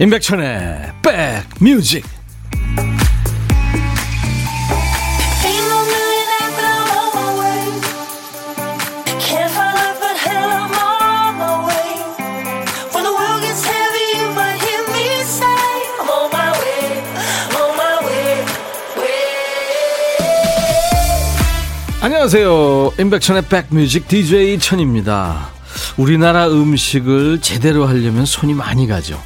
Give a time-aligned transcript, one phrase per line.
[0.00, 0.92] 임백천의
[1.58, 2.04] 백뮤직.
[22.00, 22.92] 안녕하세요.
[23.00, 25.48] 임백천의 백뮤직 DJ 천입니다.
[25.96, 29.20] 우리나라 음식을 제대로 하려면 손이 많이 가죠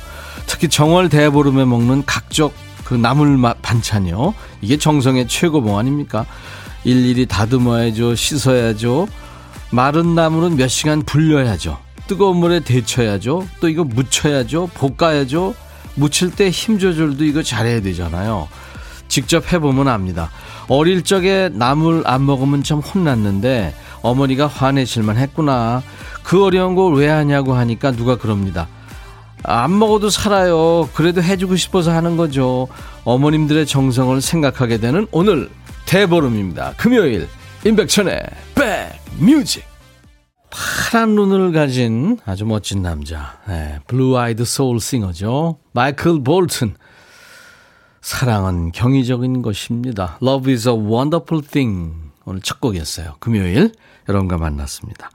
[0.62, 2.52] 특히 정월 대보름에 먹는 각종
[2.84, 4.32] 그 나물 반찬이요.
[4.60, 6.24] 이게 정성의 최고봉 아닙니까?
[6.84, 8.14] 일일이 다듬어야죠.
[8.14, 9.08] 씻어야죠.
[9.72, 11.80] 마른 나물은 몇 시간 불려야죠.
[12.06, 13.44] 뜨거운 물에 데쳐야죠.
[13.58, 14.68] 또 이거 무쳐야죠.
[14.74, 15.56] 볶아야죠.
[15.96, 18.47] 무칠 때 힘 조절도 이거 잘해야 되잖아요.
[19.08, 20.30] 직접 해보면 압니다.
[20.69, 25.82] 어릴 적에 나물 안 먹으면 참 혼났는데 어머니가 화내실만 했구나.
[26.22, 28.69] 그 어려운 걸 왜 하냐고 하니까 누가 그럽니다.
[29.42, 30.88] 안 먹어도 살아요.
[30.94, 32.68] 그래도 해주고 싶어서 하는 거죠.
[33.04, 35.50] 어머님들의 정성을 생각하게 되는 오늘
[35.86, 36.74] 대보름입니다.
[36.76, 37.28] 금요일
[37.64, 38.22] 임백천의
[38.54, 39.64] 백뮤직
[40.50, 45.58] 파란 눈을 가진 아주 멋진 남자 네, blue-eyed soul singer죠.
[45.72, 46.74] 마이클 볼튼
[48.00, 50.18] 사랑은 경이적인 것입니다.
[50.22, 53.16] Love is a wonderful thing 오늘 첫 곡이었어요.
[53.20, 53.72] 금요일
[54.08, 55.10] 여러분과 만났습니다.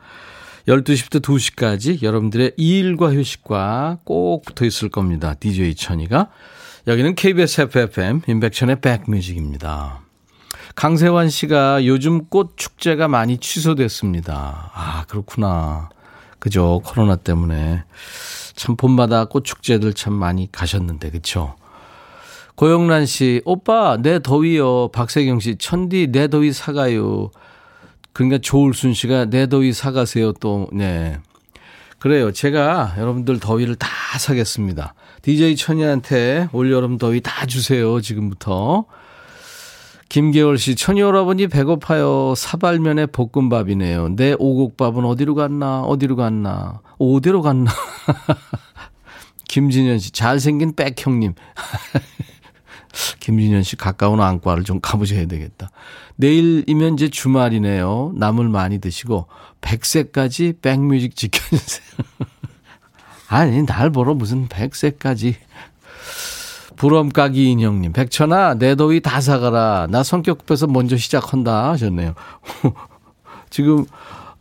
[0.67, 5.33] 12시부터 2시까지 여러분들의 일과 휴식과 꼭 붙어 있을 겁니다.
[5.33, 6.29] DJ 천이가.
[6.87, 10.01] 여기는 KBS FFM 인백천의 백뮤직입니다.
[10.75, 14.71] 강세환 씨가 요즘 꽃 축제가 많이 취소됐습니다.
[14.73, 15.89] 아, 그렇구나.
[16.39, 16.81] 그죠.
[16.85, 17.83] 코로나 때문에.
[18.55, 21.55] 참 봄마다 꽃 축제들 참 많이 가셨는데, 그쵸?
[22.55, 24.89] 고영란 씨, 오빠, 내 더위요.
[24.89, 27.31] 박세경 씨, 천디, 내 더위 사가요.
[28.17, 31.19] 그러니까 조울순 씨가 내 더위 사가세요 또, 네.
[31.99, 32.31] 그래요.
[32.31, 34.95] 제가 여러분들 더위를 다 사겠습니다.
[35.21, 38.01] DJ 천이한테 올여름 더위 다 주세요.
[38.01, 38.85] 지금부터.
[40.09, 42.33] 김계월 씨, 천이 여러분이 배고파요.
[42.35, 44.15] 사발면에 볶음밥이네요.
[44.15, 45.81] 내 오곡밥은 어디로 갔나?
[45.81, 46.81] 어디로 갔나?
[46.97, 47.71] 어디로 갔나?
[49.47, 51.35] 김진현 씨, 잘생긴 백형님.
[53.19, 55.69] 김진현 씨 가까운 안과를 좀 가보셔야 되겠다.
[56.17, 58.13] 내일이면 이제 주말이네요.
[58.15, 59.27] 나물 많이 드시고
[59.61, 61.87] 백세까지 백뮤직 지켜주세요.
[63.29, 65.35] 아니 날 보러 무슨 백세까지.
[66.75, 69.87] 부럼까기 인형님, 백천아, 내 더위 다 사가라.
[69.89, 72.13] 나 성격 급해서 먼저 시작한다 하셨네요.
[73.49, 73.85] 지금,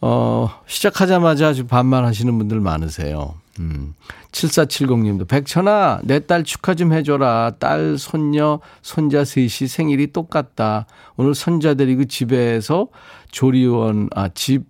[0.02, 3.34] 어, 시작하자마자 아주 반말하시는 분들 많으세요.
[3.60, 3.94] 음.
[4.32, 10.86] 7470님도 백천아 내 딸 축하 좀 해줘라 딸 손녀 손자 셋이 생일이 똑같다
[11.16, 12.88] 오늘 손자 데리고 집에서
[13.30, 14.64] 조리원 아집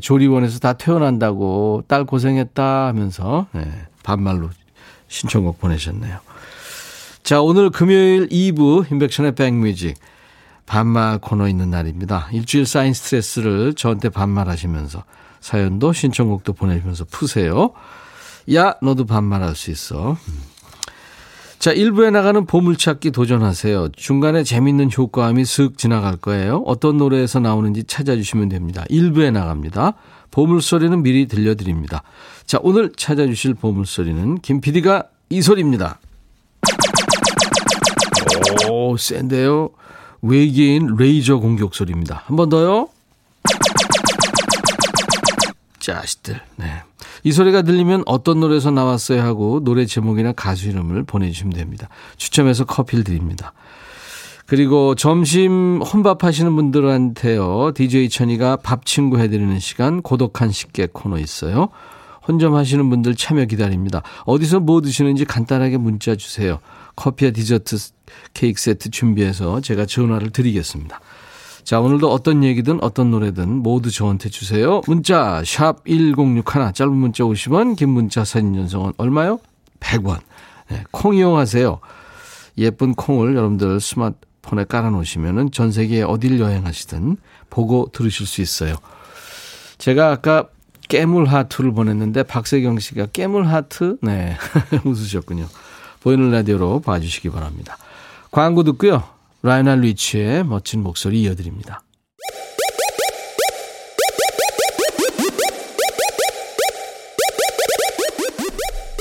[0.00, 3.62] 조리원에서 다 퇴원한다고 딸 고생했다 하면서 네,
[4.02, 4.50] 반말로
[5.08, 6.18] 신청곡 보내셨네요.
[7.22, 9.96] 자 오늘 금요일 2부 인백션의 백뮤직
[10.66, 12.28] 반말 코너 있는 날입니다.
[12.32, 15.04] 일주일 쌓인 스트레스를 저한테 반말하시면서
[15.40, 17.70] 사연도 신청곡도 보내주면서 푸세요.
[18.54, 20.16] 야, 너도 반말할 수 있어.
[21.58, 23.90] 자, 1부에 나가는 보물찾기 도전하세요.
[23.94, 26.62] 중간에 재밌는 효과음이 슥 지나갈 거예요.
[26.64, 28.84] 어떤 노래에서 나오는지 찾아주시면 됩니다.
[28.90, 29.92] 1부에 나갑니다.
[30.30, 32.02] 보물소리는 미리 들려드립니다.
[32.46, 36.00] 자, 오늘 찾아주실 보물소리는 김 PD가 이 소리입니다.
[38.70, 39.70] 오, 센데요.
[40.22, 42.22] 외계인 레이저 공격 소리입니다.
[42.26, 42.88] 한 번 더요.
[45.80, 46.40] 자식들.
[46.56, 46.82] 네.
[47.24, 51.88] 이 소리가 들리면 어떤 노래에서 나왔어요 하고 노래 제목이나 가수 이름을 보내주시면 됩니다.
[52.16, 53.52] 추첨해서 커피를 드립니다.
[54.46, 57.72] 그리고 점심 혼밥 하시는 분들한테요.
[57.74, 61.68] DJ 천이가 밥 친구 해드리는 시간 고독한 식객 코너 있어요.
[62.26, 64.02] 혼점 하시는 분들 참여 기다립니다.
[64.24, 66.58] 어디서 뭐 드시는지 간단하게 문자 주세요.
[66.96, 67.76] 커피와 디저트
[68.34, 71.00] 케이크 세트 준비해서 제가 전화를 드리겠습니다.
[71.70, 74.80] 자, 오늘도 어떤 얘기든 어떤 노래든 모두 저한테 주세요.
[74.88, 79.38] 문자 샵 1061, 짧은 문자 50원, 긴 문자 사진 전송은 얼마요?
[79.78, 80.18] 100원.
[80.68, 81.78] 네, 콩 이용하세요.
[82.58, 87.16] 예쁜 콩을 여러분들 스마트폰에 깔아놓으시면 전 세계 어딜 여행하시든
[87.50, 88.74] 보고 들으실 수 있어요.
[89.78, 90.48] 제가 아까
[90.88, 93.96] 깨물 하트를 보냈는데 박세경 씨가 깨물 하트?
[94.02, 94.36] 네.
[94.84, 95.46] 웃으셨군요.
[96.00, 97.78] 보이는 라디오로 봐주시기 바랍니다.
[98.32, 99.19] 광고 듣고요.
[99.42, 101.82] 라이오넬 리치의 멋진 목소리 이어드립니다.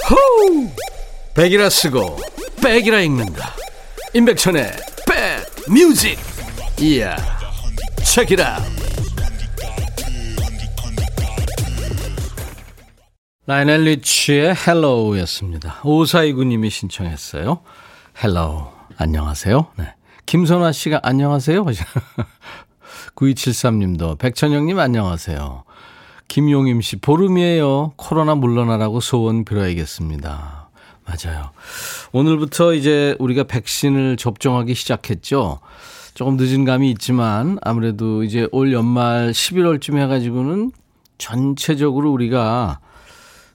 [0.10, 0.70] 호우!
[1.36, 2.18] 백이라 쓰고
[2.64, 3.54] 백이라 읽는다.
[4.14, 4.72] 임백천의
[5.06, 6.18] 백 뮤직.
[6.80, 7.18] 이야.
[8.06, 8.60] 책이라.
[13.46, 15.82] 라이오넬 리치의 Hello였습니다.
[15.84, 17.62] 오사이구님이 신청했어요.
[18.24, 18.68] Hello.
[18.98, 19.68] 안녕하세요.
[19.78, 19.99] 네.
[20.30, 21.66] 김선아 씨가 안녕하세요.
[23.18, 25.64] 9273님도 백천형님 안녕하세요.
[26.28, 27.94] 김용임 씨 보름이에요.
[27.96, 30.70] 코로나 물러나라고 소원 빌어야겠습니다.
[31.04, 31.50] 맞아요.
[32.12, 35.62] 오늘부터 이제 우리가 백신을 접종하기 시작했죠.
[36.14, 40.72] 조금 늦은 감이 있지만 아무래도 이제 올 연말 11월쯤 해가지고는
[41.18, 42.80] 전체적으로 우리가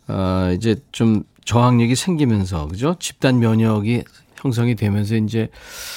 [0.08, 2.96] 어, 이제 좀 저항력이 생기면서, 그죠?
[2.98, 4.02] 집단 면역이
[4.44, 5.48] 형성이 되면서 이제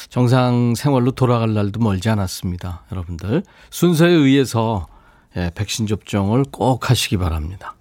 [0.10, 2.86] 정상 생활로 돌아갈 날도 멀지 않았습니다.
[2.94, 3.44] 여러분들.
[3.70, 4.88] 순서에 의해서
[5.36, 7.76] 예, 백신 접종을 꼭 하시기 바랍니다.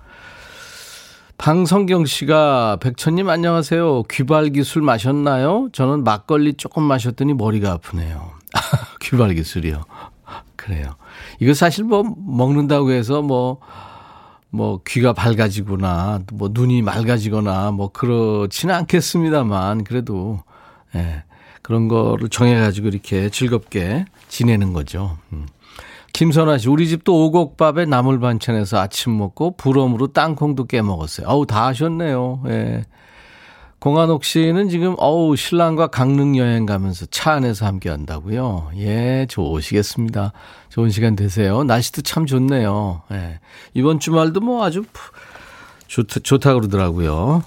[1.39, 4.05] 방성경 씨가 백천님 안녕하세요.
[4.11, 5.69] 귀발기 술 마셨나요?
[5.73, 8.33] 저는 막걸리 조금 마셨더니 머리가 아프네요.
[9.03, 9.85] 귀발기 술이요.
[10.57, 10.97] 그래요.
[11.39, 20.41] 이거 사실 뭐 먹는다고 해서 뭐뭐 귀가 밝아지거나 뭐 눈이 맑아지거나 뭐 그렇지는 않겠습니다만 그래도
[20.95, 21.25] 예.
[21.63, 25.19] 그런 거를 정해가지고 이렇게 즐겁게 지내는 거죠.
[25.33, 25.47] 음.
[26.13, 31.27] 김선아 씨, 우리 집도 오곡밥에 나물 반찬에서 아침 먹고 부럼으로 땅콩도 깨 먹었어요.
[31.27, 32.43] 어우, 다 하셨네요.
[32.47, 32.85] 예.
[33.79, 38.71] 공한옥 씨는 지금 어우 신랑과 강릉 여행 가면서 차 안에서 함께 한다고요.
[38.77, 40.33] 예, 좋으시겠습니다.
[40.71, 41.63] 좋은 시간 되세요.
[41.63, 43.03] 날씨도 참 좋네요.
[43.13, 43.39] 예.
[43.75, 44.85] 이번 주말도 뭐 아주
[45.87, 47.45] 좋다, 좋다 그러더라고요.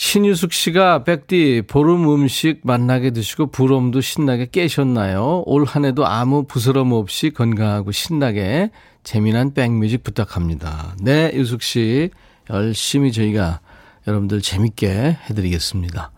[0.00, 5.42] 신유숙 씨가 백디 보름 음식 만나게 드시고 부럼도 신나게 깨셨나요?
[5.44, 8.70] 올 한 해도 아무 부스럼 없이 건강하고 신나게
[9.04, 10.96] 재미난 백뮤직 부탁합니다.
[11.02, 12.08] 네, 유숙 씨
[12.48, 13.60] 열심히 저희가
[14.06, 16.12] 여러분들 재밌게 해드리겠습니다.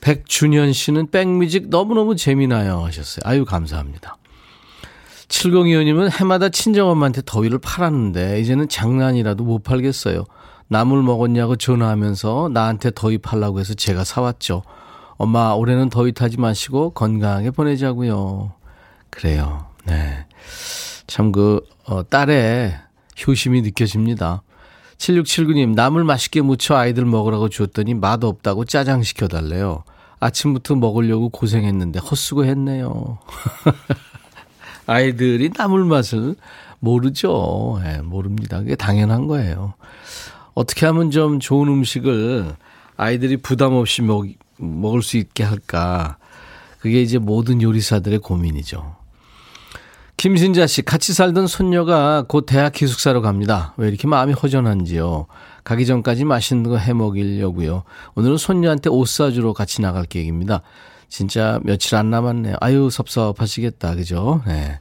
[0.00, 3.20] 백준현 씨는 백뮤직 너무너무 재미나요 하셨어요.
[3.22, 4.16] 아유, 감사합니다.
[5.28, 10.24] 7025님은 해마다 친정엄마한테 더위를 팔았는데 이제는 장난이라도 못 팔겠어요.
[10.68, 14.62] 나물 먹었냐고 전화하면서 나한테 더위 팔라고 해서 제가 사왔죠.
[15.16, 18.52] 엄마 올해는 더위 타지 마시고 건강하게 보내자고요.
[19.10, 19.66] 그래요.
[19.84, 20.26] 네.
[21.06, 22.76] 참 그 어, 딸의
[23.26, 24.42] 효심이 느껴집니다.
[24.98, 29.84] 7679님, 나물 맛있게 무쳐 아이들 먹으라고 줬더니 맛 없다고 짜장 시켜달래요.
[30.18, 33.18] 아침부터 먹으려고 고생했는데 헛수고 했네요.
[34.86, 36.34] 아이들이 나물 맛을
[36.80, 37.80] 모르죠.
[37.82, 38.58] 네, 모릅니다.
[38.58, 39.74] 그게 당연한 거예요.
[40.56, 42.56] 어떻게 하면 좀 좋은 음식을
[42.96, 44.26] 아이들이 부담 없이 먹,
[44.56, 46.16] 먹을 수 있게 할까.
[46.80, 48.96] 그게 이제 모든 요리사들의 고민이죠.
[50.16, 53.74] 김신자 씨, 같이 살던 손녀가 곧 대학 기숙사로 갑니다.
[53.76, 55.26] 왜 이렇게 마음이 허전한지요?
[55.62, 57.82] 가기 전까지 맛있는 거 해 먹이려고요.
[58.14, 60.62] 오늘은 손녀한테 옷 사주러 같이 나갈 계획입니다.
[61.10, 62.56] 진짜 며칠 안 남았네요.
[62.60, 63.94] 아유, 섭섭하시겠다.
[63.94, 64.40] 그죠?
[64.46, 64.80] 네.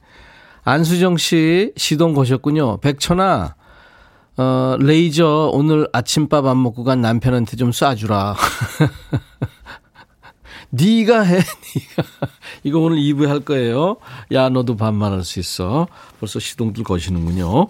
[0.63, 2.77] 안수정 씨, 시동 거셨군요.
[2.77, 3.56] 백천아,
[4.38, 8.36] 어, 레이저 오늘 아침밥 안 먹고 간 남편한테 좀 쏴주라.
[10.72, 12.10] 네가 해, 네가.
[12.64, 13.98] 이거 오늘 2부에 할 거예요.
[14.34, 15.88] 야, 너도 반말할 수 있어.
[16.20, 17.68] 벌써 시동들 거시는군요.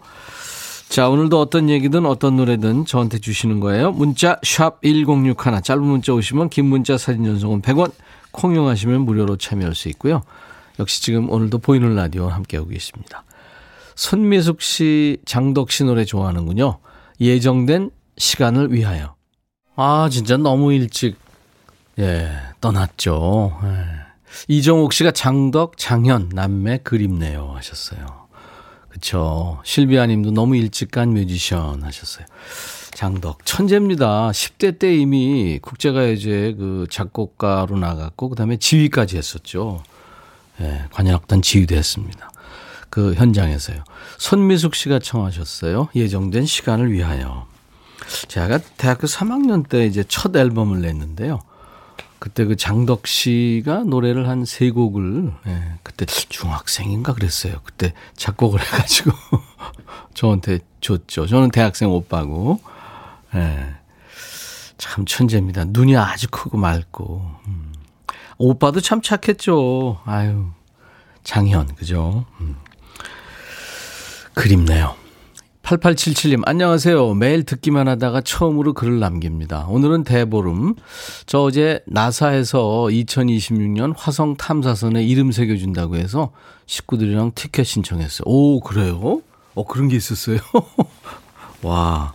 [0.89, 3.91] 자, 오늘도 어떤 얘기든 어떤 노래든 저한테 주시는 거예요.
[3.91, 7.91] 문자 샵 1061, 짧은 문자 오시면 긴 문자 사진 전송은 100원,
[8.31, 10.23] 콩 이용하시면 무료로 참여할 수 있고요.
[10.79, 13.23] 역시 지금 오늘도 보이는 라디오 함께하고 계십니다.
[13.95, 16.79] 손미숙 씨, 장덕 씨 노래 좋아하는군요.
[17.19, 19.15] 예정된 시간을 위하여.
[19.75, 21.17] 아, 진짜 너무 일찍
[21.99, 22.29] 예,
[22.61, 23.57] 떠났죠.
[23.63, 24.05] 예.
[24.47, 28.27] 이정옥 씨가 장덕, 장현, 남매 그립네요 하셨어요.
[28.89, 29.59] 그쵸.
[29.63, 32.25] 실비아 님도 너무 일찍 간 뮤지션 하셨어요.
[32.91, 34.29] 장덕, 천재입니다.
[34.31, 39.83] 10대 때 이미 국제가요제 그 작곡가로 나갔고, 그 다음에 지휘까지 했었죠.
[40.61, 42.29] 예, 관현악단 지휘도 했습니다.
[42.95, 43.83] 그 현장에서요.
[44.17, 45.89] 손미숙 씨가 청하셨어요.
[45.95, 47.45] 예정된 시간을 위하여.
[48.29, 51.41] 제가 대학교 3학년 때 이제 첫 앨범을 냈는데요.
[52.19, 57.55] 그때 그 장덕 씨가 노래를 한 세 곡을 예, 그때 중학생인가 그랬어요.
[57.65, 59.11] 그때 작곡을 해가지고
[60.15, 61.27] 저한테 줬죠.
[61.27, 62.61] 저는 대학생 오빠고
[63.35, 63.75] 예,
[64.77, 65.65] 참 천재입니다.
[65.65, 67.73] 눈이 아주 크고 맑고 음.
[68.37, 69.99] 오빠도 참 착했죠.
[70.05, 70.45] 아유
[71.25, 72.25] 장현 그죠?
[72.39, 72.55] 음.
[74.35, 74.93] 그립네요.
[75.63, 77.15] 8877님, 안녕하세요.
[77.15, 79.65] 매일 듣기만 하다가 처음으로 글을 남깁니다.
[79.67, 80.75] 오늘은 대보름.
[81.25, 82.59] 저 어제 나사에서
[82.91, 86.31] 2026년 화성 탐사선에 이름 새겨준다고 해서
[86.67, 88.25] 식구들이랑 티켓 신청했어요.
[88.27, 89.21] 오, 그래요?
[89.55, 90.37] 어, 그런 게 있었어요?
[91.63, 92.13] 와,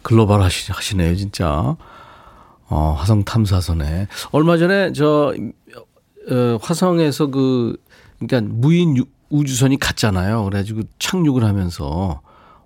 [0.00, 1.76] 글로벌 하시, 하시네요, 진짜.
[2.68, 4.06] 어, 화성 탐사선에.
[4.30, 5.34] 얼마 전에 저,
[6.30, 7.76] 어, 화성에서 그,
[8.18, 8.96] 그러니까 무인
[9.32, 10.44] 우주선이 갔잖아요.
[10.44, 12.20] 그래가지고 착륙을 하면서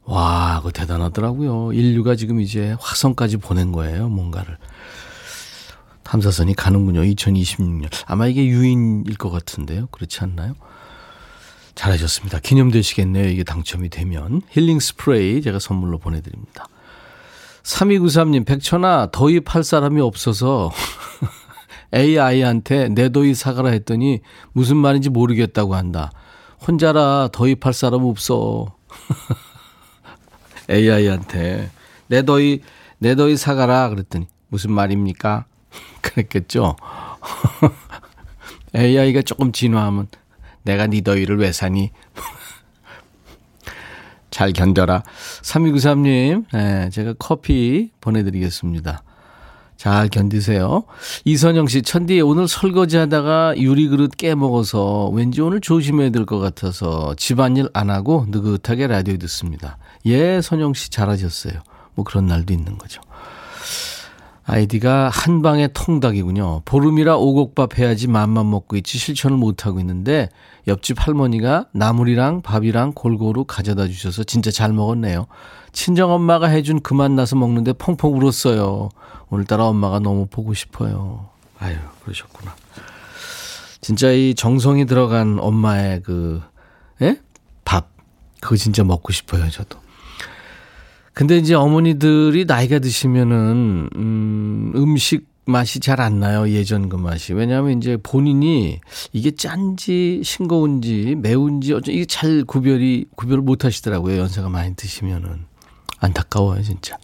[0.05, 1.73] 와, 그거 대단하더라고요.
[1.73, 4.59] 인류가 지금 이제 화성까지 보낸 거예요, 뭔가를.
[6.05, 7.01] 탐사선이 가는군요.
[7.03, 7.89] 2026년.
[8.07, 9.89] 아마 이게 유인일 것 같은데요.
[9.91, 10.55] 그렇지 않나요?
[11.75, 12.39] 잘하셨습니다.
[12.39, 13.29] 기념되시겠네요.
[13.29, 14.43] 이게 당첨이 되면.
[14.51, 16.67] 힐링 스프레이 제가 선물로 보내드립니다.
[17.65, 20.71] 3293님, 백천아, 더위 팔 사람이 없어서
[21.93, 24.21] AI한테 내 더위 사가라 했더니
[24.53, 26.13] 무슨 말인지 모르겠다고 한다.
[26.67, 28.75] 혼자라 팔 사람 없어.
[30.71, 31.71] AI한테
[32.09, 32.63] 내 더위,
[32.99, 35.47] 내 더위 사가라 그랬더니 무슨 말입니까?
[36.03, 36.77] 그랬겠죠.
[38.75, 40.09] AI가 조금 진화하면
[40.63, 41.93] 내가 네 더위를 왜 사니?
[44.31, 45.03] 잘 견뎌라.
[45.43, 49.03] 3293님, 네, 제가 커피 보내드리겠습니다.
[49.87, 50.83] 잘 견디세요.
[51.25, 57.15] 이선영 씨, 천디 오늘 설거지 하다가 유리 그릇 깨먹어서 왠지 오늘 조심해야 될 것 같아서
[57.17, 59.79] 집안일 안 하고 느긋하게 라디오 듣습니다.
[60.07, 61.61] 예, 선영 씨 잘하셨어요.
[61.95, 63.01] 뭐 그런 날도 있는 거죠.
[64.49, 66.63] 아이디가 한방의 통닭이군요.
[66.65, 70.29] 보름이라 오곡밥 해야지 맘만 먹고 있지 실천을 못하고 있는데
[70.69, 75.27] 옆집 할머니가 나물이랑 밥이랑 골고루 가져다 주셔서 진짜 잘 먹었네요.
[75.73, 78.89] 친정엄마가 해준 그맛 나서 먹는데 펑펑 울었어요.
[79.31, 81.29] 오늘따라 엄마가 너무 보고 싶어요.
[81.59, 82.55] 아유, 그러셨구나.
[83.81, 86.41] 진짜 이 정성이 들어간 엄마의 그,
[87.03, 87.21] 예?
[87.65, 87.91] 밥.
[88.41, 89.86] 그거 진짜 먹고 싶어요, 저도.
[91.17, 96.47] 근데 이제 어머니들이 나이가 드시면은, 음, 음식 맛이 잘 안 나요.
[96.51, 97.33] 예전 그 맛이.
[97.33, 98.81] 왜냐하면 이제 본인이
[99.15, 104.19] 이게 짠지, 싱거운지, 매운지, 어쩌 이게 잘 구별이, 구별을 못 하시더라고요.
[104.19, 105.47] 연세가 많이 드시면은.
[106.01, 106.99] 안타까워요, 진짜.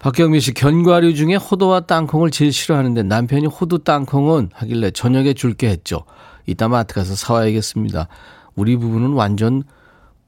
[0.00, 6.02] 박경민 씨, 견과류 중에 호두와 땅콩을 제일 싫어하는데 남편이 호두 땅콩은 하길래 저녁에 줄게 했죠.
[6.46, 8.08] 이따 마트 가서 사와야겠습니다.
[8.56, 9.62] 우리 부부는 완전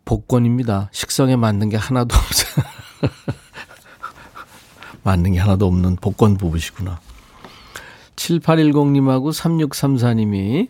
[0.07, 0.89] 복권입니다.
[0.93, 2.65] 식성에 맞는 게 하나도 없어요.
[5.03, 6.99] 맞는 게 하나도 없는 복권 부부시구나.
[8.17, 10.69] 7810님하고 3634님이,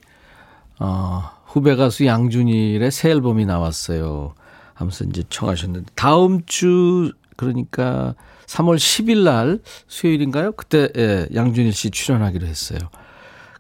[0.81, 4.35] 어, 후배 가수 양준일의 새 앨범이 나왔어요.
[4.75, 8.15] 하면서 이제 청하셨는데, 다음 주, 그러니까
[8.47, 10.53] 3월 10일 날, 수요일인가요?
[10.53, 12.79] 그때, 예, 양준일 씨 출연하기로 했어요.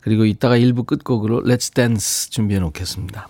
[0.00, 3.28] 그리고 이따가 1부 끝곡으로 Let's Dance 준비해 놓겠습니다.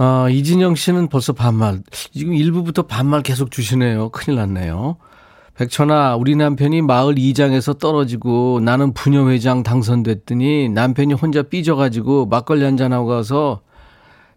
[0.00, 1.82] 아, 이진영 씨는 벌써 반말.
[1.90, 4.10] 지금 1부부터 반말 계속 주시네요.
[4.10, 4.96] 큰일 났네요.
[5.56, 13.62] 백천아, 우리 남편이 마을 2장에서 떨어지고 나는 부녀회장 당선됐더니 남편이 혼자 삐져가지고 막걸리 한잔하고 가서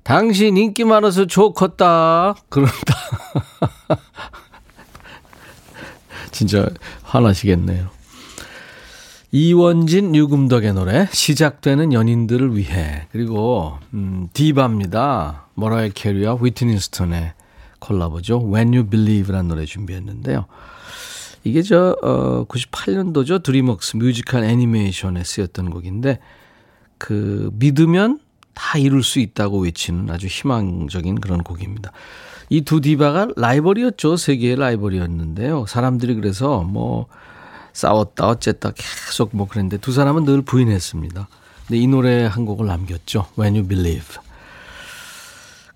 [0.02, 2.34] 당신 인기 많아서 좋겠다.
[2.50, 2.96] 그런다.
[6.32, 6.68] 진짜
[7.04, 7.88] 화나시겠네요.
[9.32, 15.46] 이원진 유금덕의 노래 시작되는 연인들을 위해 그리고 음, 디바입니다.
[15.62, 17.34] 머라이 캐리와 휘트니 휴스턴의
[17.78, 18.40] 콜라보죠.
[18.52, 20.46] When You Believe라는 노래 준비했는데요.
[21.44, 23.44] 이게 저 어, 98년도죠.
[23.44, 26.18] 드림웍스 뮤지컬 애니메이션에 쓰였던 곡인데
[26.98, 28.20] 그 믿으면
[28.56, 31.92] 다 이룰 수 있다고 외치는 아주 희망적인 그런 곡입니다.
[32.50, 34.18] 이 두 디바가 라이벌이었죠.
[34.18, 35.66] 세계의 라이벌이었는데요.
[35.68, 37.06] 사람들이 그래서 뭐
[37.74, 41.28] 싸웠다 어쨌다 계속 뭐 그랬는데 두 사람은 늘 부인했습니다.
[41.68, 43.28] 근데 이 노래 한 곡을 남겼죠.
[43.40, 44.18] When You Believe.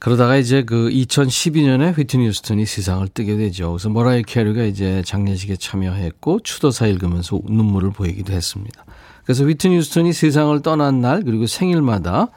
[0.05, 3.71] 그러다가 이제 그 2012년에 휘트니 휴스턴이 세상을 뜨게 되죠.
[3.71, 8.85] 그래서 머라이 캐리가 이제 장례식에 참여했고 추도사 읽으면서 눈물을 보이기도 했습니다.
[9.23, 12.27] 그래서 휘트니 휴스턴이 세상을 떠난 날 그리고 생일마다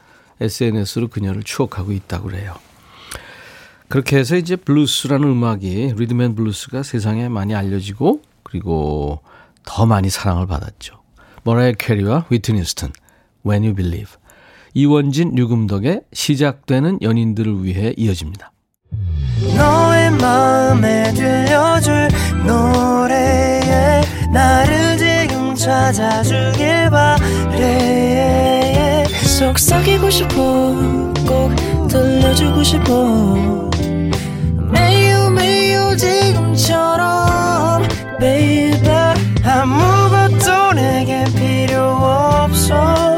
[0.41, 2.55] SNS로 그녀를 추억하고 있다고 그래요.
[3.89, 9.21] 그렇게 해서 이제 블루스라는 음악이 리듬 앤 블루스가 세상에 많이 알려지고 그리고
[9.67, 11.03] 더 많이 사랑을 받았죠.
[11.45, 12.93] 머라이 캐리와 휘트니 휴스턴
[13.47, 14.13] When You Believe
[14.75, 18.53] 이원진 유금덕의 시작되는 연인들을 위해 이어집니다.
[19.57, 22.09] 너의 마음에 들려줄
[22.47, 28.09] 노래에 나를 지금 찾아주길 바래.
[29.39, 30.35] 속삭이고 싶어
[31.27, 31.55] 꼭
[31.89, 33.71] 들려주고 싶어.
[34.73, 37.83] 매우 매우 지금처럼
[38.19, 43.18] baby 아무것도 내게 필요 없어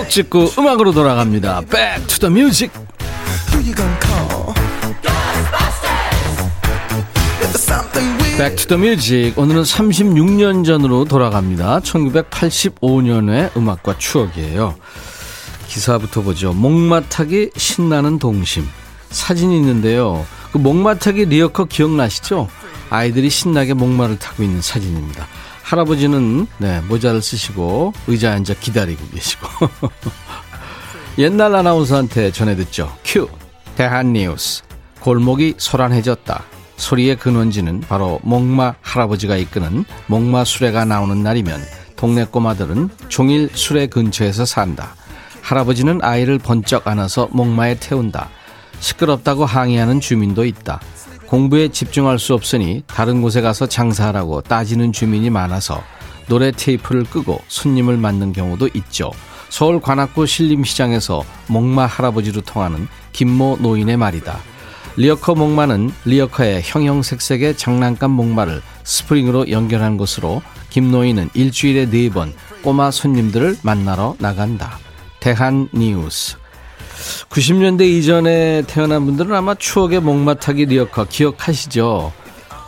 [0.00, 1.62] 추억 찍고 음악으로 돌아갑니다.
[1.70, 2.72] Back to the music.
[8.78, 9.34] Music.
[9.36, 11.80] 오늘은 36년 전으로 돌아갑니다.
[11.80, 14.76] 1985년의 음악과 추억이에요.
[15.68, 16.54] 기사부터 보죠.
[16.54, 18.66] 목마타기 신나는 동심.
[19.10, 20.24] 사진이 있는데요.
[20.52, 22.48] 그 목마타기 리어커 기억나시죠?
[22.88, 25.26] 아이들이 신나게 목마를 타고 있는 사진입니다.
[25.70, 29.46] 할아버지는 네, 모자를 쓰시고 의자에 앉아 기다리고 계시고
[31.18, 32.92] 옛날 아나운서한테 전해 듣죠.
[33.04, 33.28] 큐
[33.76, 34.64] 대한 뉴스
[34.98, 36.42] 골목이 소란해졌다.
[36.76, 41.60] 소리의 근원지는 바로 목마 할아버지가 이끄는 목마 수레가 나오는 날이면
[41.94, 44.96] 동네 꼬마들은 종일 수레 근처에서 산다.
[45.40, 48.28] 할아버지는 아이를 번쩍 안아서 목마에 태운다.
[48.80, 50.80] 시끄럽다고 항의하는 주민도 있다.
[51.30, 55.80] 공부에 집중할 수 없으니 다른 곳에 가서 장사하라고 따지는 주민이 많아서
[56.26, 59.12] 노래 테이프를 끄고 손님을 맞는 경우도 있죠.
[59.48, 64.40] 서울 관악구 신림시장에서 목마 할아버지로 통하는 김모 노인의 말이다.
[64.96, 73.58] 리어카 목마는 리어카의 형형색색의 장난감 목마를 스프링으로 연결한 곳으로 김노인은 일주일에 네 번 꼬마 손님들을
[73.62, 74.78] 만나러 나간다.
[75.20, 76.39] 대한 뉴스.
[77.28, 82.12] 90년대 이전에 태어난 분들은 아마 추억의 목마타기 리어카 기억하시죠?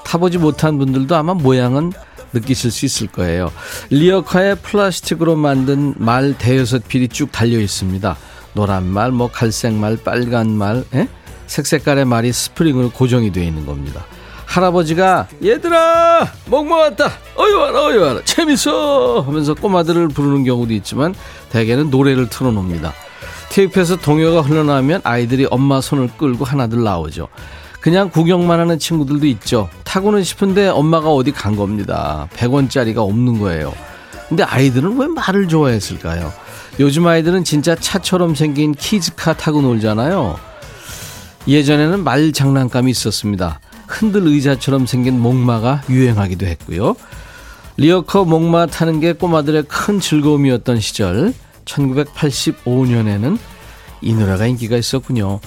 [0.05, 1.93] 타보지 못한 분들도 아마 모양은
[2.33, 3.53] 느끼실 수 있을 거예요.
[3.91, 8.17] 리어카의 플라스틱으로 만든 말 대여섯 필이 쭉 달려 있습니다.
[8.55, 11.09] 노란 말, 뭐 갈색 말, 빨간 말, 에?
[11.47, 14.05] 색색깔의 말이 스프링으로 고정이 되어 있는 겁니다.
[14.47, 21.15] 할아버지가 얘들아 목마 왔다 어이 와라 어이 와라 재밌어 하면서 꼬마들을 부르는 경우도 있지만
[21.51, 22.93] 대개는 노래를 틀어놓습니다.
[23.53, 27.29] 테이프에서 동요가 흘러나오면 아이들이 엄마 손을 끌고 하나둘 나오죠.
[27.83, 29.69] 그냥 구경만 하는 친구들도 있죠.
[29.85, 32.29] 타고는 싶은데 엄마가 어디 간 겁니다.
[32.35, 33.75] 100원짜리가 없는 거예요.
[34.31, 36.33] 근데 아이들은 왜 말을 좋아했을까요?
[36.81, 40.39] 요즘 아이들은 진짜 차처럼 생긴 키즈카 타고 놀잖아요.
[41.47, 43.61] 예전에는 말 장난감이 있었습니다.
[43.87, 46.97] 흔들 의자처럼 생긴 목마가 유행하기도 했고요.
[47.77, 51.35] 리어커 목마 타는 게 꼬마들의 큰 즐거움이었던 시절.
[51.65, 53.39] 1985년에는
[54.01, 55.41] 이 노래가 인기가 있었군요.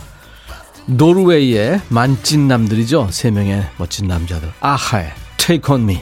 [0.88, 3.10] 노르웨이의 만찐 남들이죠.
[3.12, 4.52] 세 명의 멋진 남자들.
[4.60, 6.02] 아하의 Take on Me.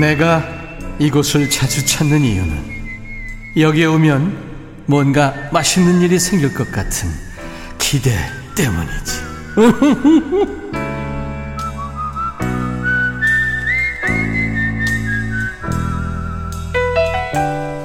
[0.00, 0.44] 내가
[0.98, 2.73] 이곳을 자주 찾는 이유는
[3.56, 7.08] 여기에 오면 뭔가 맛있는 일이 생길 것 같은
[7.78, 8.10] 기대
[8.56, 9.24] 때문이지.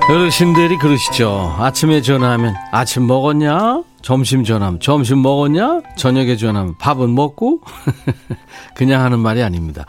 [0.10, 1.56] 어르신들이 그러시죠.
[1.60, 3.84] 아침에 전화하면 아침 먹었냐?
[4.02, 5.82] 점심 전화하면 점심 먹었냐?
[5.98, 7.62] 저녁에 전화하면 밥은 먹고?
[8.74, 9.86] 그냥 하는 말이 아닙니다.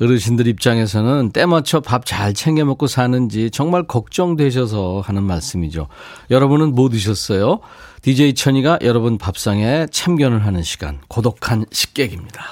[0.00, 5.88] 어르신들 입장에서는 때 맞춰 밥 잘 챙겨 먹고 사는지 정말 걱정되셔서 하는 말씀이죠.
[6.30, 7.60] 여러분은 뭐 드셨어요?
[8.02, 12.42] DJ 천이가 여러분 밥상에 참견을 하는 시간, 고독한 식객입니다.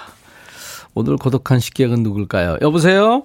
[0.95, 2.59] 오늘 고독한 식객은 누굴까요?
[2.61, 3.25] 여보세요?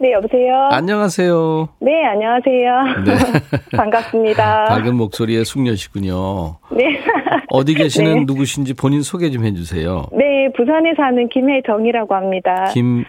[0.00, 0.68] 네, 여보세요?
[0.70, 1.68] 안녕하세요.
[1.80, 3.04] 네, 안녕하세요.
[3.04, 3.56] 네.
[3.76, 4.64] 반갑습니다.
[4.64, 6.56] 밝은 목소리의 숙녀시군요.
[6.70, 6.98] 네.
[7.50, 8.24] 어디 계시는 네.
[8.24, 10.06] 누구신지 본인 소개 좀 해주세요.
[10.12, 12.70] 네, 부산에 사는 김혜정이라고 합니다.
[12.72, 13.04] 김.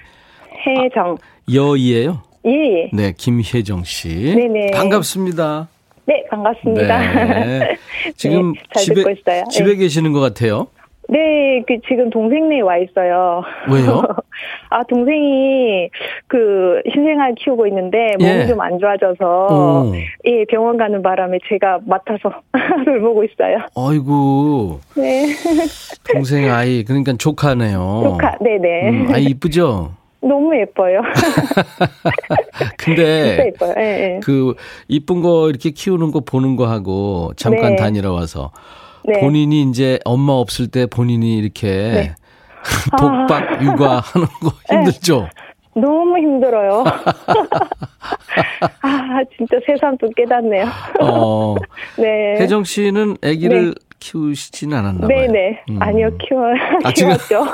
[0.67, 1.15] 혜정.
[1.15, 1.15] 아,
[1.53, 2.23] 여이에요?
[2.45, 2.89] 예, 예.
[2.91, 4.09] 네, 김혜정 씨.
[4.35, 4.71] 네네.
[4.73, 5.69] 반갑습니다.
[6.07, 6.99] 네, 반갑습니다.
[7.45, 7.77] 네.
[8.17, 9.03] 지금 네, 집에.
[9.49, 9.75] 집에 네.
[9.77, 10.67] 계시는 것 같아요.
[11.11, 13.43] 네, 그 지금 동생네 와 있어요.
[13.69, 14.01] 왜요?
[14.71, 15.89] 아, 동생이
[16.27, 18.47] 그 신생아 키우고 있는데 몸이 예.
[18.47, 19.93] 좀안 좋아져서 오.
[20.25, 22.31] 예, 병원 가는 바람에 제가 맡아서
[22.85, 23.57] 돌보고 있어요.
[23.75, 24.79] 아이고.
[24.95, 25.25] 네.
[26.13, 28.01] 동생 아이, 그러니까 조카네요.
[28.03, 28.89] 조카, 네네.
[28.89, 29.91] 음, 아이 이쁘죠?
[30.21, 31.01] 너무 예뻐요.
[32.77, 33.73] 근데 예뻐요.
[33.77, 34.19] 예, 예.
[34.23, 34.53] 그
[34.87, 37.75] 이쁜 거 이렇게 키우는 거 보는 거 하고 잠깐 네.
[37.75, 38.51] 다니러 와서
[39.05, 39.19] 네.
[39.19, 42.15] 본인이 이제 엄마 없을 때 본인이 이렇게 네.
[42.99, 45.27] 독박 육아하는 거 힘들죠?
[45.73, 46.83] 너무 힘들어요.
[48.81, 50.65] 아, 진짜 새삼 또 깨닫네요.
[51.01, 51.55] 어.
[51.97, 52.35] 네.
[52.39, 55.17] 혜정 씨는 아기를 키우시진 않았나 봐요.
[55.17, 55.63] 네네.
[55.69, 55.81] 음.
[55.81, 56.43] 아니요, 키워,
[56.83, 57.45] 아, 키웠죠.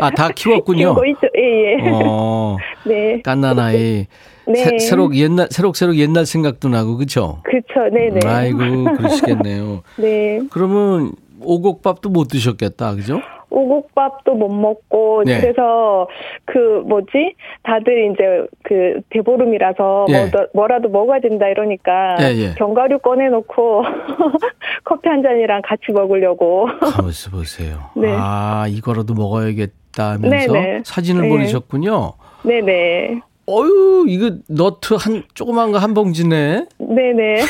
[0.00, 0.94] 아, 다 키웠군요.
[0.94, 1.20] 키우고 있죠.
[1.36, 1.90] 예, 예.
[1.90, 2.56] 어.
[2.86, 3.20] 네.
[3.22, 4.06] 깐난 아이.
[4.52, 4.64] 네.
[4.64, 7.40] 새, 새록 옛날 새록새록 옛날 생각도 나고 그쵸?
[7.44, 8.20] 그쵸, 네네.
[8.24, 8.58] 아이고
[8.96, 9.82] 그러시겠네요.
[9.98, 10.40] 네.
[10.50, 13.20] 그러면 오곡밥도 못 드셨겠다, 그죠?
[13.52, 15.40] 오곡밥도 못 먹고 네.
[15.40, 16.08] 그래서
[16.46, 20.30] 그 뭐지 다들 이제 그 대보름이라서 예.
[20.32, 22.54] 뭐, 뭐라도 먹어야 된다 이러니까 예, 예.
[22.54, 23.82] 견과류 꺼내놓고
[24.84, 27.90] 커피 한 잔이랑 같이 먹으려고 가만있어 보세요.
[27.94, 28.08] 네.
[28.10, 30.82] 아, 이거라도 먹어야겠다 하면서 네네.
[30.84, 31.28] 사진을 네.
[31.28, 32.14] 보내셨군요.
[32.44, 36.66] 네네 어유 이거 너트 한 조그만 거 한 봉지네.
[36.78, 37.40] 네네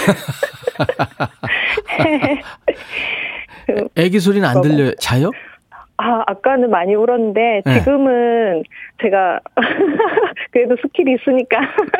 [3.66, 4.94] 그, 애기 소리는 안 들려요.
[4.96, 5.30] 자요?
[5.98, 7.78] 아 아까는 많이 울었는데 네.
[7.78, 8.62] 지금은
[9.02, 9.38] 제가
[10.50, 11.58] 그래도 skill이 있으니까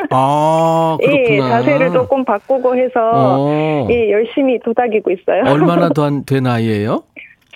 [0.09, 1.49] 아, 예, 그렇구나.
[1.49, 3.87] 자세를 조금 바꾸고 해서 어.
[3.91, 5.43] 예, 열심히 도닥이고 있어요.
[5.45, 7.03] 얼마나 더된 나이예요?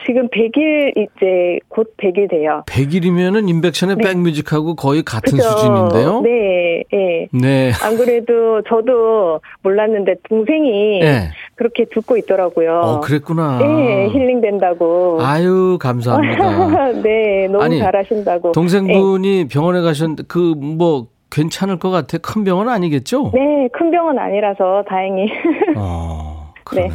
[0.07, 2.63] 지금 100일 이제 곧 100일 돼요.
[2.67, 4.03] 100일이면은 임백천의 네.
[4.05, 5.49] 백뮤직하고 거의 같은 그죠?
[5.49, 6.21] 수준인데요.
[6.21, 7.27] 네, 예.
[7.33, 7.71] 네.
[7.83, 11.29] 안 그래도 저도 몰랐는데 동생이 네.
[11.55, 12.79] 그렇게 듣고 있더라고요.
[12.79, 13.59] 어, 그랬구나.
[13.61, 15.19] 예, 힐링 된다고.
[15.21, 16.91] 아유, 감사합니다.
[17.03, 18.53] 네, 너무 아니, 잘하신다고.
[18.53, 22.17] 동생분이 병원에 가셨는데 그뭐 괜찮을 것 같아.
[22.19, 23.31] 큰 병은 아니겠죠?
[23.33, 25.27] 네, 큰 병은 아니라서 다행히.
[25.75, 26.87] 어, 그러네.
[26.87, 26.93] 네.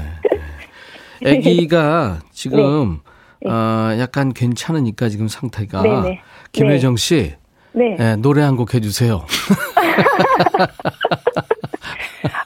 [1.31, 3.01] 아기가 지금
[3.41, 3.51] 네.
[3.51, 6.21] 아, 약간 괜찮으니까 지금 상태가 네네.
[6.53, 7.35] 김혜정 씨
[7.73, 7.97] 네.
[7.99, 9.25] 예, 노래 한 곡 해주세요.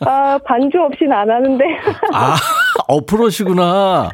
[0.06, 1.64] 아, 반주 없이는 안 하는데.
[2.12, 2.36] 아,
[2.88, 4.10] 어 프로시구나.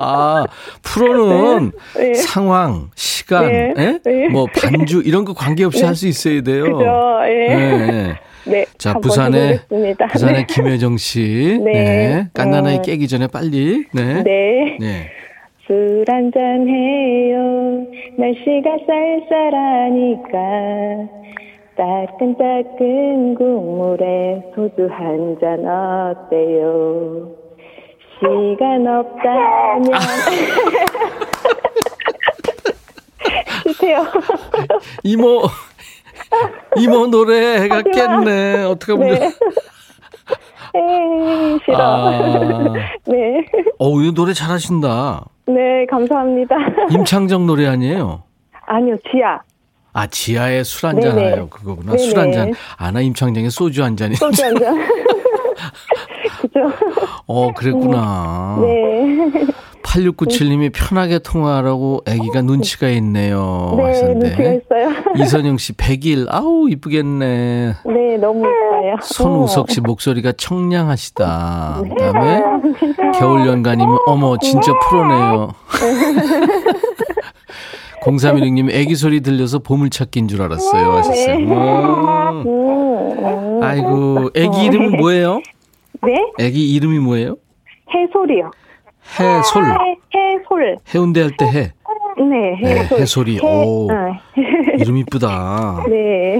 [0.00, 0.44] 아,
[0.82, 2.14] 프로는 네.
[2.14, 3.74] 상황, 시간, 네.
[3.78, 3.98] 예?
[4.04, 4.28] 네.
[4.28, 6.64] 뭐 반주 이런 거 관계없이 할 수 있어야 돼요.
[6.64, 8.18] 그죠, 예.
[8.46, 8.52] 네.
[8.60, 8.66] 네.
[8.78, 9.60] 자, 한번 부산의.
[10.12, 11.72] 부산의 김혜정 씨, 네.
[11.72, 12.82] 네, 깐나나이 음.
[12.82, 14.76] 깨기 전에 빨리, 네, 네.
[14.80, 15.10] 네.
[15.66, 17.84] 술 한잔 해요.
[18.18, 20.38] 날씨가 쌀쌀하니까.
[21.76, 27.28] 따끈따끈 국물에 소주 한 잔 어때요?
[28.18, 29.92] 시간 없다면.
[29.92, 29.98] 아.
[33.64, 34.04] 주세요.
[35.02, 35.42] 이모,
[36.78, 38.64] 이모 노래가 깼네.
[38.64, 39.18] 어떡하면 네.
[39.18, 39.30] 좋아.
[40.74, 41.78] 에이, 싫어.
[41.78, 42.72] 아.
[42.72, 42.90] 네.
[43.06, 43.46] 네.
[43.78, 45.24] 어, 이 노래 잘하신다.
[45.46, 46.54] 네, 감사합니다.
[46.90, 48.22] 임창정 노래 아니에요?
[48.66, 49.40] 아니요, 지아.
[49.92, 51.16] 아, 지하에 술 한잔.
[51.18, 51.48] 하요.
[51.48, 51.92] 그거구나.
[51.92, 51.98] 네네.
[52.02, 52.52] 술 한 잔.
[52.76, 54.14] 아나 임창정의 소주 한 잔이.
[54.16, 54.74] 소주 한 잔.
[56.42, 56.60] 그죠?
[57.26, 58.58] 어, 그랬구나.
[58.60, 59.16] 네.
[59.96, 63.74] 8697님이 편하게 통화하라고 아기가 눈치가 있네요.
[63.76, 64.28] 네, 하셨는데.
[64.28, 65.04] 눈치가 있어요.
[65.16, 66.26] 이선영 씨 100일.
[66.28, 67.74] 아우, 이쁘겠네.
[67.84, 68.96] 네, 너무 예뻐요.
[69.02, 71.82] 손우석 씨 목소리가 청량하시다.
[71.88, 72.42] 그다음에
[73.18, 75.54] 겨울 연가님은 어머 진짜 프로네요.
[78.04, 80.92] 0316님 애기 소리 들려서 보물찾기인 줄 알았어요.
[80.92, 81.36] 하셨어요.
[81.36, 82.46] 음.
[82.46, 83.62] 음, 음.
[83.62, 85.40] 아이고 애기 이름은 뭐예요?
[86.02, 86.14] 네?
[86.38, 87.36] 애기 이름이 뭐예요?
[87.92, 88.50] 해솔이요.
[89.18, 89.64] 해솔.
[89.64, 90.78] 해, 해솔.
[90.94, 91.72] 해운대 할 때 해.
[92.18, 92.98] 네, 네, 해솔.
[93.00, 93.36] 해솔이.
[93.36, 93.88] 해, 오.
[93.92, 93.96] 어.
[94.78, 95.84] 이름 이쁘다.
[95.88, 96.36] 네.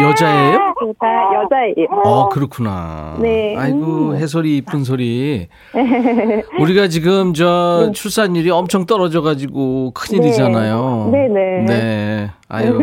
[0.00, 0.74] 여, 여자예요?
[0.98, 1.86] 다 여자예요.
[2.04, 3.16] 어, 그렇구나.
[3.20, 3.54] 네.
[3.56, 4.16] 아이고, 음.
[4.16, 5.48] 해솔이 이쁜 소리.
[6.60, 11.10] 우리가 지금 저 출산율이 엄청 떨어져가지고 큰일이잖아요.
[11.12, 11.28] 네.
[11.28, 11.64] 네네.
[11.66, 12.30] 네.
[12.48, 12.80] 아유.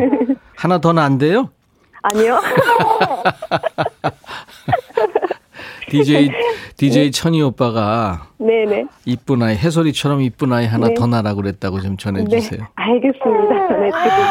[0.56, 1.50] 하나 더 난데요?
[2.04, 2.40] 아니요.
[5.92, 6.30] DJ,
[6.78, 8.86] DJ 천희 오빠가 네네.
[9.06, 10.94] 이쁜 아이, 해솔이처럼 이쁜 아이 하나 네.
[10.94, 11.98] 더 나라 그랬다고 좀 네.
[11.98, 12.62] 전해주세요.
[12.76, 13.56] 알겠습니다.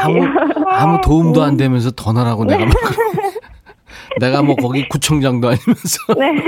[0.05, 0.64] 아무, 전해드릴게요.
[0.68, 2.73] 아무 도움도 안 되면서 더 나라고 내가 막.
[2.75, 3.31] 그러-
[4.18, 6.14] 내가 뭐 거기 구청장도 아니면서.
[6.18, 6.42] 네.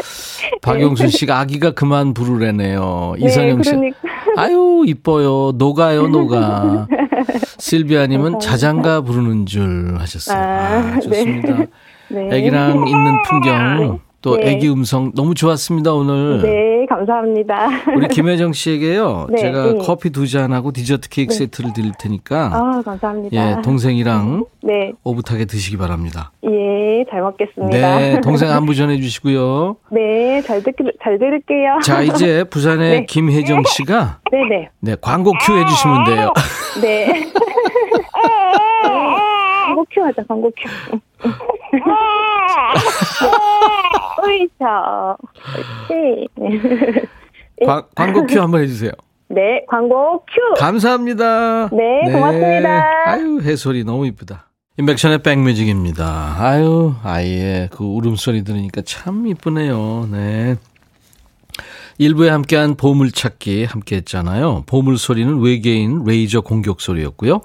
[0.62, 3.14] 박용순 씨가 아기가 그만 부르래네요.
[3.18, 3.70] 네, 이선영 씨.
[3.70, 3.98] 그러니까.
[4.36, 5.52] 아유, 이뻐요.
[5.56, 6.86] 녹아요, 녹아.
[7.58, 10.38] 실비아님은 자장가 부르는 줄 하셨어요.
[10.38, 10.42] 아,
[10.96, 11.66] 아, 좋습니다.
[12.08, 12.26] 네.
[12.32, 14.54] 아기랑 있는 풍경, 또 네.
[14.54, 16.40] 아기 음성 너무 좋았습니다, 오늘.
[16.40, 17.68] 네, 감사합니다.
[17.94, 19.26] 우리 김혜정 씨에게요.
[19.30, 19.78] 네, 제가 네.
[19.82, 23.36] 커피 두 잔하고 디저트 케이크 세트를 드릴 테니까 아, 감사합니다.
[23.36, 26.32] 예, 동생이랑 네, 오붓하게 드시기 바랍니다.
[26.42, 27.98] 예, 잘 먹겠습니다.
[27.98, 29.76] 네, 동생 안부 전해 주시고요.
[29.92, 31.80] 네, 잘 듣, 잘 들을게요.
[31.82, 33.06] 자, 이제 부산의 네.
[33.06, 34.70] 김혜정 씨가 네네.
[34.80, 36.32] 네, 광고 큐 해주시면 돼요.
[36.80, 37.30] 네.
[39.84, 40.68] 광고 큐 하자, 광고 큐.
[44.26, 45.16] 으이차.
[47.66, 48.92] 광, 광고 큐 한번 해주세요.
[49.28, 50.54] 네, 광고 큐.
[50.58, 51.68] 감사합니다.
[51.70, 52.84] 네, 고맙습니다.
[53.06, 54.50] 아유, 애 소리 너무 이쁘다.
[54.78, 56.36] 임백천의 백뮤직입니다.
[56.38, 60.08] 아유, 아이의 그 울음소리 들으니까 참 이쁘네요.
[60.10, 60.56] 네.
[61.98, 64.64] 일부에 함께한 보물찾기 함께 했잖아요.
[64.66, 67.40] 보물소리는 외계인 레이저 공격 소리였고요.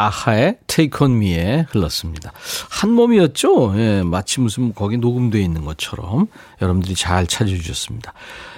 [0.00, 2.32] 아하의 Take On Me에 흘렀습니다.
[2.70, 3.74] 한 몸이었죠?
[3.76, 6.26] 예, 마치 무슨 거기 녹음되어 있는 것처럼
[6.62, 8.14] 여러분들이 잘 찾아주셨습니다.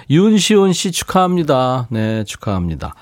[0.09, 1.87] 윤시온 씨 축하합니다.
[1.89, 2.95] 네, 축하합니다.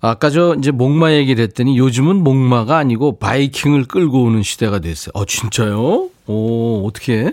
[0.00, 5.12] 아까 저 이제 목마 얘기를 했더니 요즘은 목마가 아니고 바이킹을 끌고 오는 시대가 됐어요.
[5.14, 6.10] 어, 진짜요?
[6.26, 7.32] 오, 어떻게?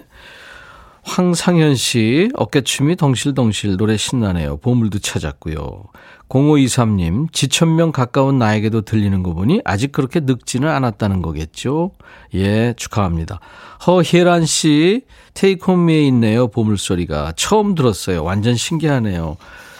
[1.03, 4.57] 황상현 씨, 어깨춤이 덩실덩실 노래 신나네요.
[4.57, 5.83] 보물도 찾았고요.
[6.29, 11.91] 0523님, 지천명 가까운 나에게도 들리는 거 보니 아직 그렇게 늙지는 않았다는 거겠죠?
[12.33, 13.39] 예, 축하합니다.
[13.85, 15.01] 허혜란 씨,
[15.35, 16.47] 테이크홈미에 있네요.
[16.47, 17.33] 보물소리가.
[17.35, 18.23] 처음 들었어요.
[18.23, 19.37] 완전 신기하네요.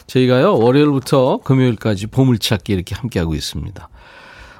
[0.07, 3.89] 저희가요, 월요일부터 금요일까지 보물찾기 이렇게 함께하고 있습니다.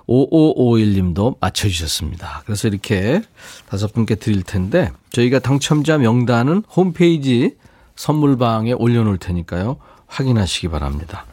[0.08, 2.44] 5551님도 맞춰주셨습니다.
[2.46, 3.22] 그래서 이렇게
[3.70, 7.56] 다섯 분께 드릴 텐데, 저희가 당첨자 명단은 홈페이지
[7.96, 9.78] 선물방에 올려놓을 테니까요.
[10.08, 11.26] 확인하시기 바랍니다.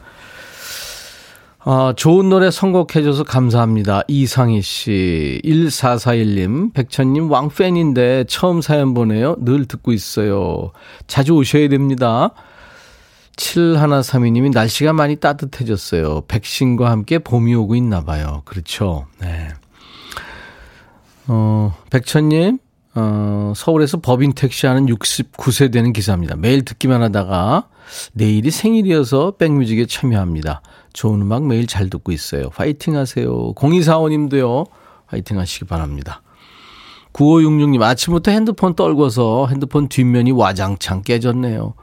[1.63, 4.01] 아, 좋은 노래 선곡해줘서 감사합니다.
[4.07, 9.35] 이상희 씨, 1441님, 백천님 왕팬인데 처음 사연 보내요.
[9.39, 10.71] 늘 듣고 있어요.
[11.05, 12.31] 자주 오셔야 됩니다.
[13.37, 16.21] 7132님이 날씨가 많이 따뜻해졌어요.
[16.27, 18.41] 백신과 함께 봄이 오고 있나 봐요.
[18.45, 19.07] 그렇죠.
[19.19, 19.49] 네.
[21.27, 22.59] 어, 백천님,
[22.95, 26.35] 어, 서울에서 법인 택시 하는 69세 되는 기사입니다.
[26.35, 27.69] 매일 듣기만 하다가
[28.13, 30.61] 내일이 생일이어서 백뮤직에 참여합니다.
[30.93, 32.49] 좋은 음악 매일 잘 듣고 있어요.
[32.49, 33.53] 파이팅 하세요.
[33.53, 34.67] 0245님도요.
[35.07, 36.21] 파이팅 하시기 바랍니다.
[37.13, 41.73] 9566님, 아침부터 핸드폰 떨궈서 핸드폰 뒷면이 와장창 깨졌네요.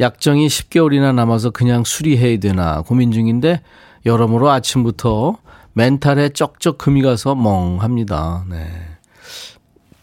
[0.00, 3.62] 약정이 10개월이나 남아서 그냥 수리해야 되나 고민 중인데
[4.04, 5.38] 여러모로 아침부터
[5.72, 8.44] 멘탈에 쩍쩍 금이 가서 멍합니다.
[8.48, 8.66] 네.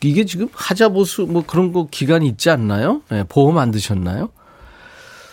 [0.03, 3.01] 이게 지금 하자보수 뭐 그런 거 기간이 있지 않나요?
[3.09, 4.29] 네, 보험 안 드셨나요?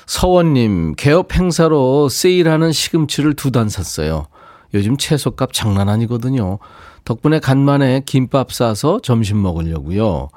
[0.06, 4.26] 서원님, 개업 행사로 세일하는 시금치를 두 단 샀어요.
[4.74, 6.58] 요즘 채소값 장난 아니거든요.
[7.04, 10.28] 덕분에 간만에 김밥 싸서 점심 먹으려고요.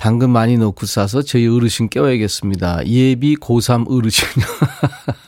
[0.00, 2.86] 당근 많이 넣고 싸서 저희 어르신 깨워야겠습니다.
[2.86, 4.26] 예비 고3 어르신.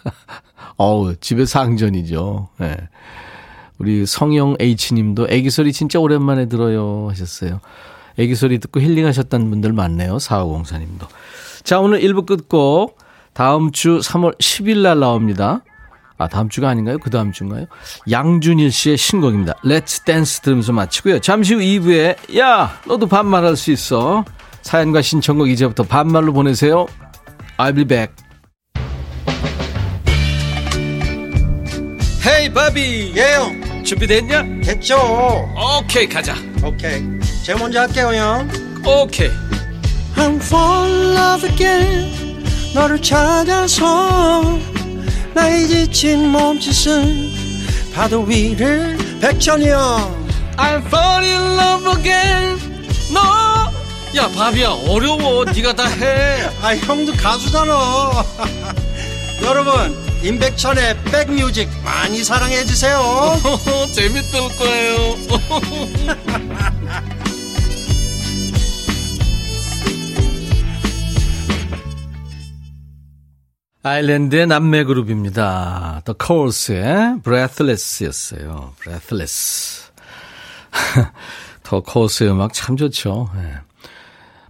[0.79, 2.49] 어우, 집에 상전이죠.
[2.57, 2.79] 네.
[3.77, 7.61] 우리 성영 H님도 애기 소리 진짜 오랜만에 들어요 하셨어요.
[8.17, 10.17] 애기 소리 듣고 힐링하셨다는 분들 많네요.
[10.17, 11.07] 4504님도.
[11.65, 12.97] 자, 오늘 1부 끝곡
[13.35, 15.61] 다음 주 3월 10일 날 나옵니다.
[16.17, 16.97] 아, 다음 주가 아닌가요?
[16.97, 17.67] 그 다음 주인가요?
[18.11, 19.53] 양준일 씨의 신곡입니다.
[19.65, 21.19] Let's Dance 들으면서 마치고요.
[21.19, 24.25] 잠시 후 2부에 야, 너도 반말할 수 있어.
[24.63, 26.87] 사연과 신청곡 이제부터 반말로 보내세요.
[27.59, 28.15] I'll be back.
[32.25, 33.85] 헤이 바비 예영.
[33.85, 34.45] 준비됐냐?
[34.65, 34.97] 됐죠.
[35.81, 36.35] 오케이 가자.
[36.65, 37.03] 오케이.
[37.45, 38.49] 제가 먼저 할게요 형.
[38.87, 39.31] 오케이.
[40.17, 42.45] I'm fall in love again.
[42.75, 44.59] 너를 찾아서
[45.35, 47.33] 나의 지친 몸짓은
[47.95, 52.59] 파도 위를 백천이 형 I'm fall in love again.
[53.13, 53.52] 너
[54.17, 57.73] 야 바비야 어려워 네가 다 해 아 형도 가수잖아
[59.43, 63.01] 여러분 임백천의 백뮤직 많이 사랑해 주세요
[63.93, 65.17] 재밌을 거예요
[73.85, 76.03] 아일랜드의 남매 그룹입니다.
[76.05, 78.75] The Course의 Breathless였어요.
[78.81, 79.91] Breathless.
[81.65, 83.29] 더 코스의 음악 참 좋죠.
[83.35, 83.55] 네.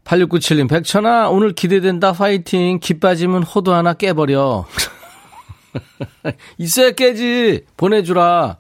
[0.05, 2.81] 8697님, 백천아, 오늘 기대된다, 파이팅.
[2.81, 4.67] 기 빠지면 호도 하나 깨버려.
[6.59, 7.65] 있어야 깨지.
[7.77, 8.59] 보내주라.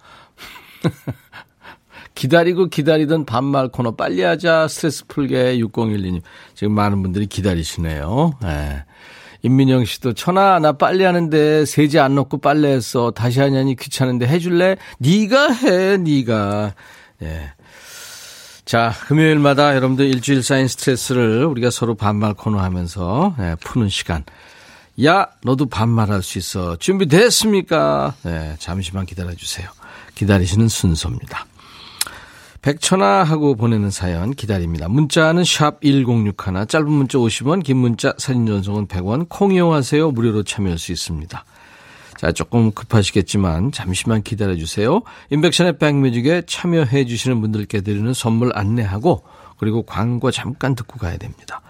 [2.14, 4.68] 기다리고 기다리던 반말 코너 빨리 하자.
[4.68, 5.58] 스트레스 풀게.
[5.58, 6.22] 6012님.
[6.54, 8.38] 지금 많은 분들이 기다리시네요.
[8.42, 8.84] 네.
[9.42, 14.76] 임민영 씨도 천아 나 빨래 하는데 세제 안 넣고 빨래했어 다시 하냐니 귀찮은데 해줄래?
[14.98, 16.74] 네가 해 네가
[17.22, 17.52] 예.
[18.72, 24.24] 자 금요일마다 여러분들 일주일 쌓인 스트레스를 우리가 서로 반말 코너 하면서 예, 푸는 시간
[25.04, 28.14] 야 너도 반말할 수 있어 준비됐습니까?
[28.24, 29.68] 예, 잠시만 기다려주세요
[30.14, 31.44] 기다리시는 순서입니다
[32.62, 34.88] 백천아 하고 보내는 사연 기다립니다.
[34.88, 40.12] 문자는 샵 1061, 짧은 문자 50원, 긴 문자 사진 전송은 100원, 콩 이용하세요.
[40.12, 41.44] 무료로 참여할 수 있습니다.
[42.22, 45.02] 자, 조금 급하시겠지만 잠시만 기다려 주세요.
[45.30, 49.24] 인백션의 백뮤직에 참여해 주시는 분들께 드리는 선물 안내하고
[49.58, 51.62] 그리고 광고 잠깐 듣고 가야 됩니다.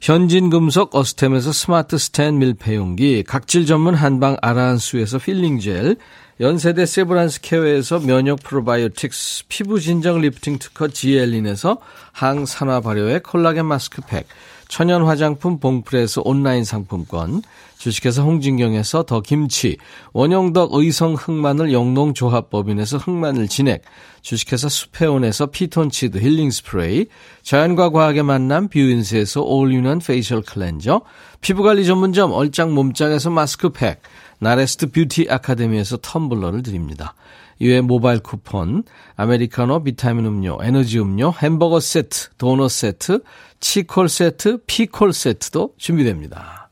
[0.00, 5.96] 현진금속 어스템에서 스마트 스탠 밀폐용기, 각질 전문 한방 아라한수에서 필링 젤,
[6.40, 11.76] 연세대 세브란스 케어에서 면역 프로바이오틱스, 피부 진정 리프팅 특허 지엘린에서
[12.12, 14.26] 항산화 발효의 콜라겐 마스크팩,
[14.68, 17.42] 천연 화장품 봉프레에서 온라인 상품권,
[17.84, 19.76] 주식회사 홍진경에서 더 김치,
[20.14, 23.82] 원용덕 의성 흑마늘 영농조합법인에서 흑마늘 진액,
[24.22, 27.08] 주식회사 수페온에서 피톤치드 힐링 스프레이,
[27.42, 31.02] 자연과 과학의 만남 뷰인스에서 all-in-one facial 클렌저,
[31.42, 34.00] 피부관리 전문점 얼짱 몸짱에서 마스크팩,
[34.38, 37.14] 나레스트 뷰티 아카데미에서 텀블러를 드립니다.
[37.58, 38.84] 이외 모바일 쿠폰,
[39.16, 43.20] 아메리카노, 비타민 음료, 에너지 음료, 햄버거 세트, 도넛 세트,
[43.60, 46.63] 치콜 세트, 피콜 세트도 준비됩니다.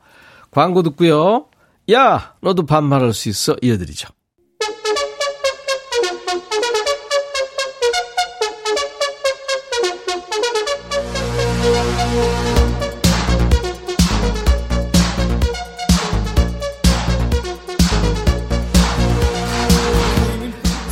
[0.52, 1.46] 광고 듣고요.
[1.90, 3.56] 야, 너도 반말할 수 있어.
[3.62, 4.08] 이어드리죠.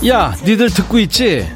[0.08, 1.46] 야, 니들 듣고 있지?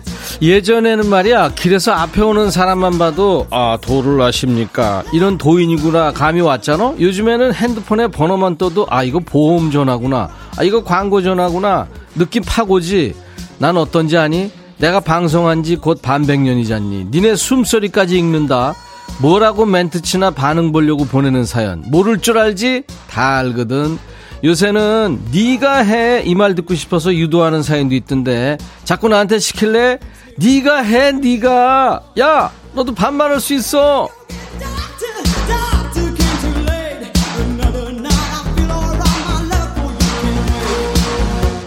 [0.43, 5.03] 예전에는 말이야, 길에서 앞에 오는 사람만 봐도, 아, 도를 아십니까?
[5.13, 6.95] 이런 도인이구나, 감이 왔잖아?
[7.01, 10.29] 요즘에는 핸드폰에 번호만 떠도, 아, 이거 보험 전화구나.
[10.59, 11.87] 아, 이거 광고 전화구나.
[12.17, 13.15] 느낌 파고지?
[13.59, 14.51] 난 어떤지 아니?
[14.79, 17.07] 내가 방송한 지 곧 반백년이잖니.
[17.11, 18.75] 니네 숨소리까지 읽는다.
[19.21, 21.85] 뭐라고 멘트 치나 반응 보려고 보내는 사연.
[21.87, 22.83] 모를 줄 알지?
[23.09, 23.99] 다 알거든.
[24.43, 29.99] 요새는 네가 해 이 말 듣고 싶어서 유도하는 사연도 있던데 자꾸 나한테 시킬래?
[30.37, 34.09] 네가 해 네가 야 너도 반말할 수 있어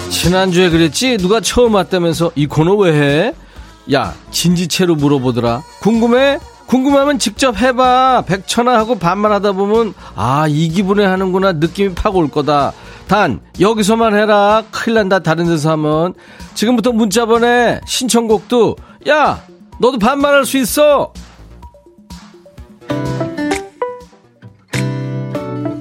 [0.10, 3.34] 지난주에 그랬지 누가 처음 왔다면서 이 코너 왜 해?
[3.93, 6.39] 야 진지체로 물어보더라 궁금해?
[6.65, 8.23] 궁금하면 직접 해봐.
[8.27, 12.73] 백천아 하고 반말하다 보면 아 이 기분에 하는구나 느낌이 팍올 거다.
[13.07, 14.63] 단 여기서만 해라.
[14.71, 16.13] 큰일 난다 다른 데서 하면.
[16.53, 17.79] 지금부터 문자 보내.
[17.85, 18.75] 신청곡도
[19.07, 19.41] 야
[19.79, 21.13] 너도 반말할 수 있어.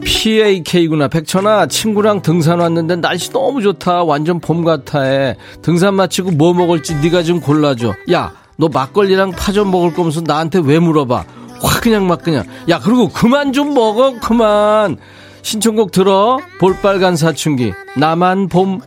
[0.05, 1.07] PAK구나.
[1.07, 4.03] 백천아, 친구랑 등산 왔는데 날씨 너무 좋다.
[4.03, 5.03] 완전 봄 같아.
[5.03, 5.37] 해.
[5.63, 7.95] 등산 마치고 뭐 먹을지 네가 좀 골라줘.
[8.11, 11.25] 야, 너 막걸리랑 파좀 먹을 거면서 나한테 왜 물어봐?
[11.63, 12.45] 확 그냥 막 그냥.
[12.69, 14.97] 야, 그리고 그만 좀 먹어, 그만.
[15.47, 16.41] 신청곡 들어.
[16.59, 17.73] 볼빨간 사춘기.
[17.97, 18.81] 나만 봄.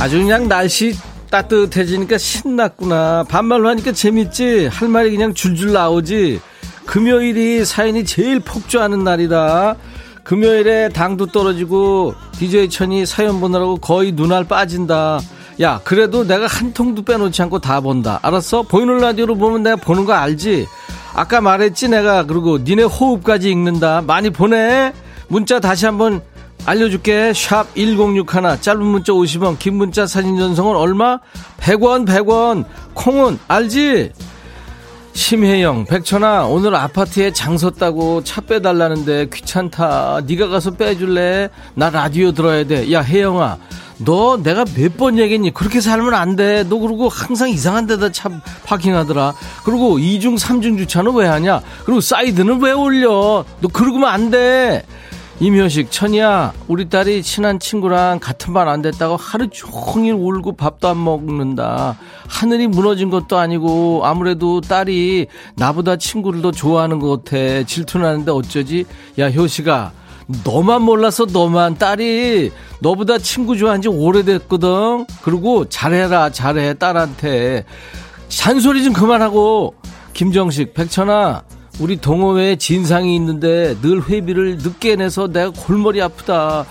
[0.00, 0.96] 아주 그냥 날씨
[1.30, 3.24] 따뜻해지니까 신났구나.
[3.28, 4.68] 반말로 하니까 재밌지?
[4.68, 6.40] 할 말이 그냥 줄줄 나오지?
[6.88, 9.76] 금요일이 사연이 제일 폭주하는 날이다.
[10.24, 15.20] 금요일에 당도 떨어지고 DJ 천이 사연 보느라고 거의 눈알 빠진다.
[15.60, 18.18] 야, 그래도 내가 한 통도 빼놓지 않고 다 본다.
[18.22, 18.62] 알았어?
[18.62, 20.66] 보이는 라디오로 보면 내가 보는 거 알지?
[21.14, 24.02] 아까 말했지 내가 그리고 니네 호흡까지 읽는다.
[24.06, 24.94] 많이 보내.
[25.28, 26.22] 문자 다시 한번
[26.64, 27.34] 알려줄게.
[27.34, 31.18] 샵 1061, 짧은 문자 50원, 긴 문자 사진 전송은 얼마?
[31.60, 32.64] 100원, 100원.
[32.94, 34.12] 콩은 알지?
[35.18, 40.20] 심혜영, 백천아, 오늘 아파트에 장 섰다고 차 빼달라는데 귀찮다.
[40.24, 41.48] 네가 가서 빼줄래?
[41.74, 42.92] 나 라디오 들어야 돼.
[42.92, 43.58] 야, 혜영아,
[43.98, 45.52] 너 내가 몇 번 얘기했니?
[45.52, 46.62] 그렇게 살면 안 돼.
[46.68, 48.30] 너 그러고 항상 이상한 데다 차
[48.64, 49.34] 파킹하더라.
[49.64, 51.62] 그리고 2중, 3중 주차는 왜 하냐?
[51.84, 53.44] 그리고 사이드는 왜 올려?
[53.60, 54.84] 너 그러고면 안 돼.
[55.40, 61.02] 임효식, 천이야, 우리 딸이 친한 친구랑 같은 반 안 됐다고 하루 종일 울고 밥도 안
[61.04, 61.96] 먹는다.
[62.26, 67.62] 하늘이 무너진 것도 아니고, 아무래도 딸이 나보다 친구를 더 좋아하는 것 같아.
[67.62, 68.84] 질투나는데 어쩌지?
[69.20, 69.92] 야, 효식아,
[70.42, 75.06] 너만 몰라서 너만 딸이 너보다 친구 좋아한 지 오래됐거든.
[75.22, 77.64] 그리고 잘해라, 잘해, 딸한테.
[78.28, 79.74] 잔소리 좀 그만하고.
[80.14, 81.44] 김정식, 백천아,
[81.78, 86.64] 우리 동호회에 진상이 있는데 늘 회비를 늦게 내서 내가 골머리 아프다.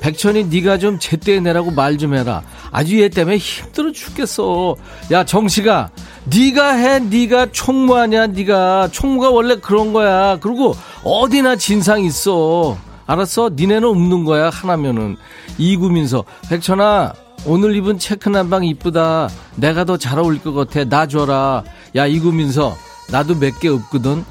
[0.00, 2.42] 백천이 네가 좀 제때 내라고 말 좀 해라.
[2.70, 4.76] 아주 얘 때문에 힘들어 죽겠어.
[5.12, 5.90] 야 정식아,
[6.24, 10.38] 네가 해, 네가 총무하냐, 네가 총무가 원래 그런 거야.
[10.40, 12.78] 그리고 어디나 진상 있어.
[13.06, 13.50] 알았어?
[13.54, 15.16] 니네는 없는 거야 하나면은.
[15.58, 17.12] 이구민서, 백천아,
[17.44, 19.28] 오늘 입은 체크 난방 이쁘다.
[19.56, 20.84] 내가 더 잘 어울릴 것 같아.
[20.84, 21.64] 나 줘라.
[21.96, 22.76] 야 이구민서,
[23.10, 24.24] 나도 몇 개 없거든.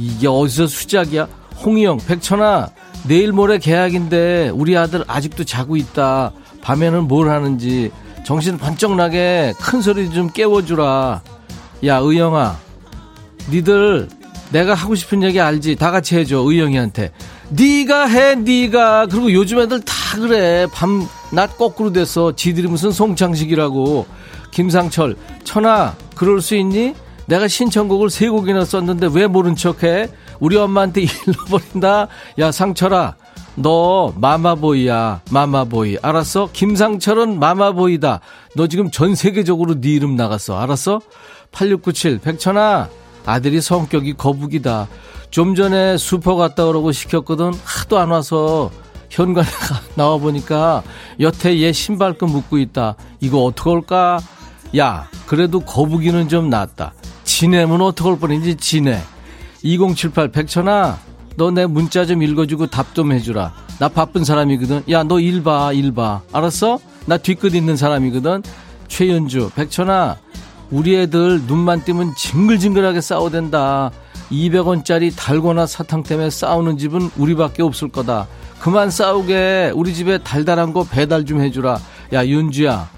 [0.00, 1.28] 이게 어디서 수작이야?
[1.62, 2.70] 홍희영, 백천아,
[3.06, 6.32] 내일 모레 계약인데 우리 아들 아직도 자고 있다.
[6.62, 7.90] 밤에는 뭘 하는지
[8.24, 11.20] 정신 번쩍 나게 큰 소리 좀 깨워주라.
[11.84, 12.56] 야, 의영아,
[13.50, 14.08] 니들
[14.52, 15.76] 내가 하고 싶은 얘기 알지?
[15.76, 17.12] 다 같이 해줘, 의영이한테.
[17.50, 19.06] 네가 해, 네가.
[19.06, 20.66] 그리고 요즘 애들 다 그래.
[20.72, 24.06] 밤, 낮 거꾸로 돼서 지들이 무슨 송창식이라고.
[24.50, 26.94] 김상철, 천아, 그럴 수 있니?
[27.30, 30.08] 내가 신청곡을 세 곡이나 썼는데 왜 모른 척해?
[30.40, 32.08] 우리 엄마한테 일러버린다.
[32.40, 33.14] 야 상철아,
[33.54, 35.20] 너 마마보이야.
[35.30, 35.98] 마마보이.
[36.02, 36.48] 알았어?
[36.52, 38.18] 김상철은 마마보이다.
[38.56, 40.58] 너 지금 전 세계적으로 네 이름 나갔어.
[40.58, 41.00] 알았어?
[41.52, 42.88] 8697 백천아,
[43.24, 44.88] 아들이 성격이 거북이다.
[45.30, 47.52] 좀 전에 슈퍼 갔다 오라고 시켰거든.
[47.62, 48.72] 하도 안 와서
[49.08, 49.46] 현관에
[49.94, 50.82] 나와 보니까
[51.20, 52.96] 여태 얘 신발끈 묶고 있다.
[53.20, 54.18] 이거 어떡할까?
[54.78, 56.92] 야, 그래도 거북이는 좀 낫다.
[57.44, 59.00] 지내면 어떡할 뻔인지 지내.
[59.62, 60.98] 2078 백천아,
[61.38, 63.54] 너 내 문자 좀 읽어주고 답 좀 해주라.
[63.78, 64.82] 나 바쁜 사람이거든.
[64.90, 66.20] 야, 너 일 봐, 일 봐.
[66.34, 66.80] 알았어?
[67.06, 68.42] 나 뒤끝 있는 사람이거든.
[68.88, 70.18] 최연주, 백천아,
[70.70, 73.90] 우리 애들 눈만 띄면 징글징글하게 싸워댄다.
[74.30, 78.28] 200원짜리 달고나 사탕 때문에 싸우는 집은 우리밖에 없을 거다.
[78.58, 79.72] 그만 싸우게.
[79.74, 81.80] 우리 집에 달달한 거 배달 좀 해주라.
[82.12, 82.90] 야, 윤주야.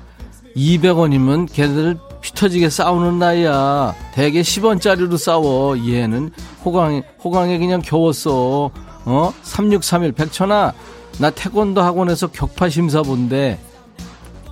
[0.57, 3.95] 200원이면 걔들 피 터지게 싸우는 나이야.
[4.15, 5.77] 대개 10원짜리로 싸워.
[5.77, 6.31] 얘는
[6.65, 8.71] 호강에, 호강에 그냥 겨웠어.
[9.05, 9.35] 어?
[9.43, 10.73] 3631 백천아.
[11.19, 13.59] 나 태권도 학원에서 격파 심사 본대.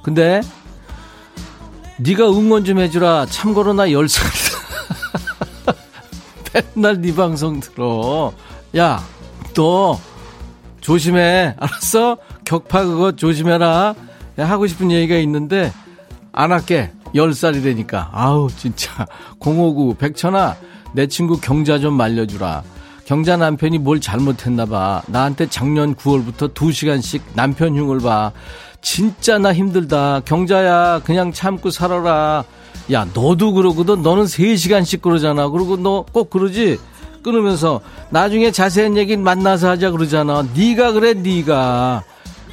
[0.03, 0.43] 근데
[1.99, 3.27] 네가 응원 좀 해주라.
[3.27, 4.61] 참고로 나 10살이다.
[6.75, 8.33] 맨날 네 방송 들어.
[8.77, 9.03] 야,
[9.55, 9.99] 너
[10.81, 11.55] 조심해.
[11.57, 12.17] 알았어?
[12.45, 13.95] 격파 그거 조심해라.
[14.39, 15.73] 야, 하고 싶은 얘기가 있는데
[16.33, 16.91] 안 할게.
[17.15, 19.07] 10살이 되니까 아우, 진짜.
[19.39, 20.57] 059 백천아,
[20.93, 22.63] 내 친구 경자 좀 말려주라.
[23.05, 25.03] 경자 남편이 뭘 잘못했나 봐.
[25.09, 28.31] 나한테 작년 9월부터 2시간씩 남편 흉을 봐.
[28.83, 30.21] 진짜 나 힘들다.
[30.25, 32.45] 경자야, 그냥 참고 살아라.
[32.93, 34.03] 야, 너도 그러거든.
[34.03, 35.49] 너는 3시간씩 그러잖아.
[35.49, 36.79] 그리고 너 꼭 그러지?
[37.23, 37.81] 끊으면서
[38.11, 40.45] 나중에 자세한 얘기 만나서 하자 그러잖아.
[40.55, 42.03] 네가 그래, 네가.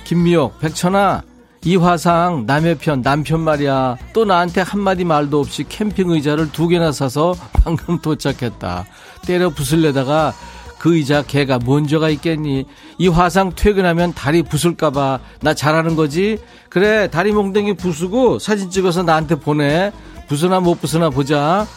[0.03, 1.21] 김미옥, 백천아,
[1.67, 3.97] 이 화상 남의 편, 남편 말이야.
[4.13, 8.85] 또 나한테 한마디 말도 없이 캠핑 의자를 두 개나 사서 방금 도착했다.
[9.25, 10.33] 때려 부술려다가
[10.79, 12.63] 그 의자 걔가 먼저가 있겠니?
[12.97, 16.37] 이 화상 퇴근하면 다리 부술까봐 나 잘하는 거지?
[16.69, 19.91] 그래 다리 몽둥이 부수고 사진 찍어서 나한테 보내.
[20.29, 21.67] 부수나 못 부수나 보자.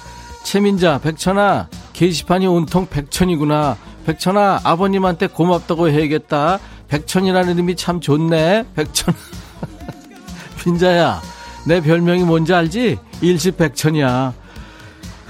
[0.45, 3.76] 최민자 백천아 게시판이 온통 백천이구나.
[4.07, 6.61] 백천아 아버님한테 고맙다고 해야겠다.
[6.86, 8.66] 백천이라는 이름이 참 좋네.
[8.76, 9.14] 백천.
[10.61, 11.20] 빈자야
[11.66, 12.98] 내 별명이 뭔지 알지?
[13.20, 14.32] 일시백천이야.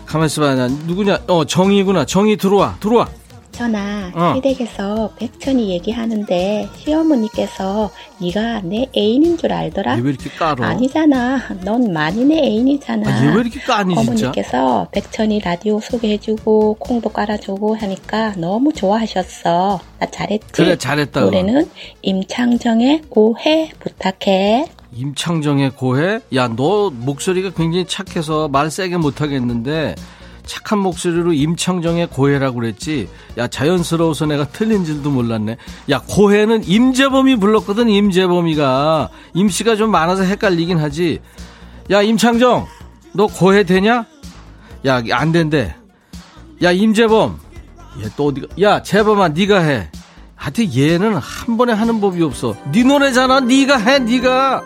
[0.06, 0.54] 가만있어 봐.
[0.54, 1.20] 누구냐?
[1.28, 2.04] 어 정이구나.
[2.04, 2.76] 정이 들어와.
[2.80, 3.08] 들어와.
[3.60, 4.34] 백천아, 어.
[4.36, 9.96] 시댁에서 백천이 얘기하는데 시어머니께서 네가 내 애인인 줄 알더라?
[9.96, 10.64] 왜 이렇게 까러?
[10.64, 11.40] 아니잖아.
[11.62, 13.10] 넌 많이 내 애인이잖아.
[13.10, 13.94] 아, 왜 이렇게 까니?
[13.96, 19.80] 어머니께서 백천이 라디오 소개해주고 콩도 깔아주고 하니까 너무 좋아하셨어.
[19.98, 20.46] 나 잘했지?
[20.52, 21.20] 그래 잘했다.
[21.20, 21.68] 노래는
[22.00, 24.66] 임창정의 오해 부탁해.
[24.96, 26.20] 임창정의 고해?
[26.34, 29.94] 야, 너 목소리가 굉장히 착해서 말 세게 못하겠는데
[30.50, 33.08] 착한 목소리로 임창정의 고해라고 그랬지.
[33.38, 35.56] 야, 자연스러워서 내가 틀린 줄도 몰랐네.
[35.90, 39.10] 야, 고해는 임재범이 불렀거든, 임재범이가.
[39.34, 41.20] 임씨가 좀 많아서 헷갈리긴 하지.
[41.92, 42.66] 야, 임창정,
[43.12, 44.06] 너 고해 되냐?
[44.86, 45.72] 야, 안 된대.
[46.64, 47.38] 야, 임재범.
[48.02, 49.88] 얘 또 어디가, 야, 재범아, 네가 해.
[50.34, 52.56] 하여튼 얘는 한 번에 하는 법이 없어.
[52.72, 54.64] 네 노래잖아, 네가 해, 네가.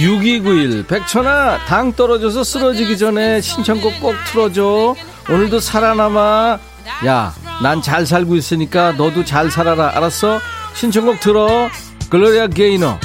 [0.00, 4.94] (6291) 백천아 당 떨어져서 쓰러지기 전에 신청곡 꼭 틀어줘.
[5.28, 6.58] 오늘도 살아남아.
[7.04, 9.94] 야 난 잘 살고 있으니까 너도 잘 살아라.
[9.94, 10.40] 알았어?
[10.74, 11.68] 신청곡 들어.
[12.08, 12.98] 글로리아 게이너.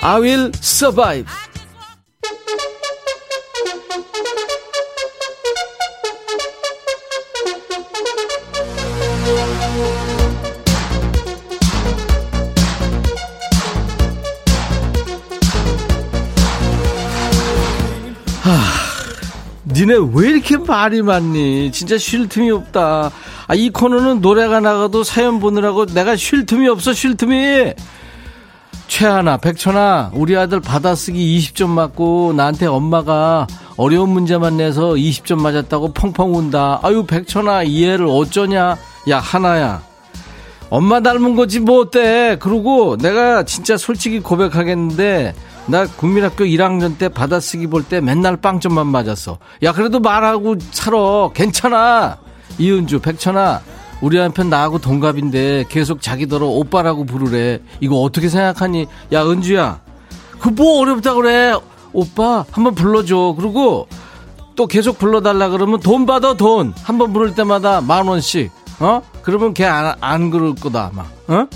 [0.00, 1.26] I will survive
[19.88, 21.72] 니네 왜 이렇게 말이 많니?
[21.72, 23.10] 진짜 쉴 틈이 없다.
[23.46, 27.72] 아, 이 코너는 노래가 나가도 사연 보느라고 내가 쉴 틈이 없어, 쉴 틈이.
[28.86, 36.36] 최하나, 백천아, 우리 아들 받아쓰기 20점 맞고 나한테 엄마가 어려운 문제만 내서 20점 맞았다고 펑펑
[36.36, 36.80] 운다.
[36.82, 38.76] 아유, 백천아, 이해를 어쩌냐?
[39.08, 39.82] 야, 하나야.
[40.68, 42.36] 엄마 닮은 거지 뭐 어때?
[42.40, 45.34] 그러고 내가 진짜 솔직히 고백하겠는데
[45.68, 49.38] 나 국민학교 1학년 때 받아쓰기 볼 때 맨날 빵점만 맞았어.
[49.62, 51.28] 야, 그래도 말하고 살아.
[51.34, 52.16] 괜찮아.
[52.58, 53.60] 이은주, 백천아.
[54.00, 57.60] 우리 남편 나하고 동갑인데 계속 자기더러 오빠라고 부르래.
[57.80, 58.86] 이거 어떻게 생각하니?
[59.12, 59.80] 야, 은주야.
[60.40, 61.54] 그 뭐 어렵다 그래.
[61.92, 63.34] 오빠, 한번 불러줘.
[63.38, 63.88] 그리고
[64.56, 66.72] 또 계속 불러달라 그러면 돈 받아, 돈.
[66.82, 68.50] 한번 부를 때마다 만 원씩.
[68.80, 69.02] 어?
[69.22, 71.02] 그러면 걔 안, 안 그럴 거다, 아마.
[71.28, 71.46] 어?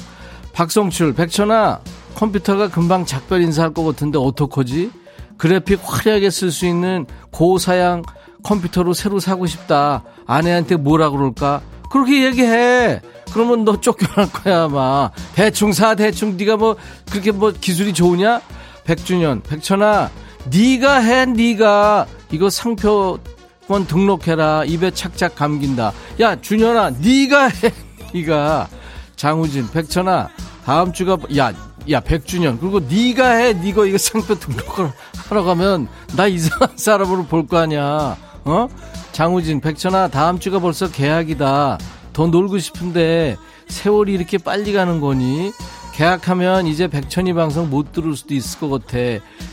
[0.53, 1.81] 박성출, 백천아.
[2.15, 4.91] 컴퓨터가 금방 작별 인사할 것 같은데 어떡하지?
[5.39, 8.03] 그래픽 화려하게 쓸 수 있는 고사양
[8.43, 10.05] 컴퓨터로 새로 사고 싶다.
[10.27, 11.63] 아내한테 뭐라 그럴까?
[11.91, 13.01] 그렇게 얘기해.
[13.33, 15.11] 그러면 너 쫓겨날 거야 아마.
[15.35, 16.77] 대충 사 대충 네가 뭐
[17.11, 18.41] 그렇게 뭐 기술이 좋으냐?
[18.85, 20.11] 백준현, 백천아,
[20.51, 24.65] 네가 해 네가 이거 상표권 등록해라.
[24.65, 25.93] 입에 착착 감긴다.
[26.21, 27.73] 야 준현아, 네가 해
[28.15, 28.69] 네가.
[29.17, 30.29] 장우진, 백천아,
[30.65, 31.53] 다음 주가 야.
[31.91, 32.61] 야 백준현.
[32.61, 33.53] 그리고 네가 해.
[33.53, 34.93] 네가 이거 상표 등록을
[35.28, 38.16] 하러 가면 나 이상한 사람으로 볼 거 아니야.
[38.45, 38.68] 어?
[39.12, 41.78] 장우진 백천아 다음 주가 벌써 계약이다.
[42.12, 43.37] 더 놀고 싶은데
[43.68, 45.53] 세월이 이렇게 빨리 가는 거니?
[45.95, 48.99] 계약하면 이제 백천이 방송 못 들을 수도 있을 것 같아.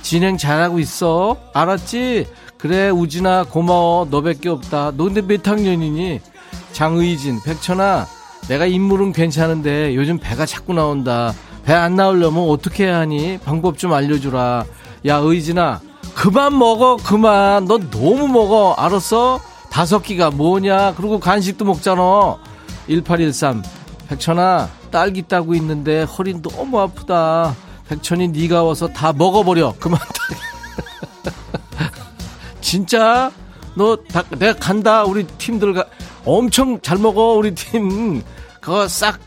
[0.01, 1.37] 진행 잘하고 있어.
[1.53, 2.27] 알았지?
[2.57, 4.07] 그래 우진아 고마워.
[4.09, 4.91] 너밖에 없다.
[4.95, 6.21] 너 근데 몇 학년이니?
[6.71, 8.07] 장의진 백천아
[8.47, 11.33] 내가 인물은 괜찮은데 요즘 배가 자꾸 나온다
[11.69, 13.37] 배 안 나오려면 어떻게 해야 하니?
[13.45, 14.65] 방법 좀 알려주라.
[15.05, 15.81] 야 의진아
[16.15, 17.65] 그만 먹어 그만.
[17.65, 18.73] 너 너무 먹어.
[18.73, 19.39] 알았어?
[19.69, 20.95] 다섯 끼가 뭐냐?
[20.95, 22.37] 그리고 간식도 먹잖아.
[22.87, 23.63] 1813
[24.07, 27.55] 백천아 딸기 따고 있는데 허리 너무 아프다.
[27.87, 29.75] 백천이 네가 와서 다 먹어버려.
[29.79, 29.99] 그만.
[32.61, 33.31] 진짜?
[33.75, 35.03] 너 다, 내가 간다.
[35.03, 35.85] 우리 팀들 가
[36.25, 38.23] 엄청 잘 먹어 우리 팀.
[38.59, 39.19] 그거 싹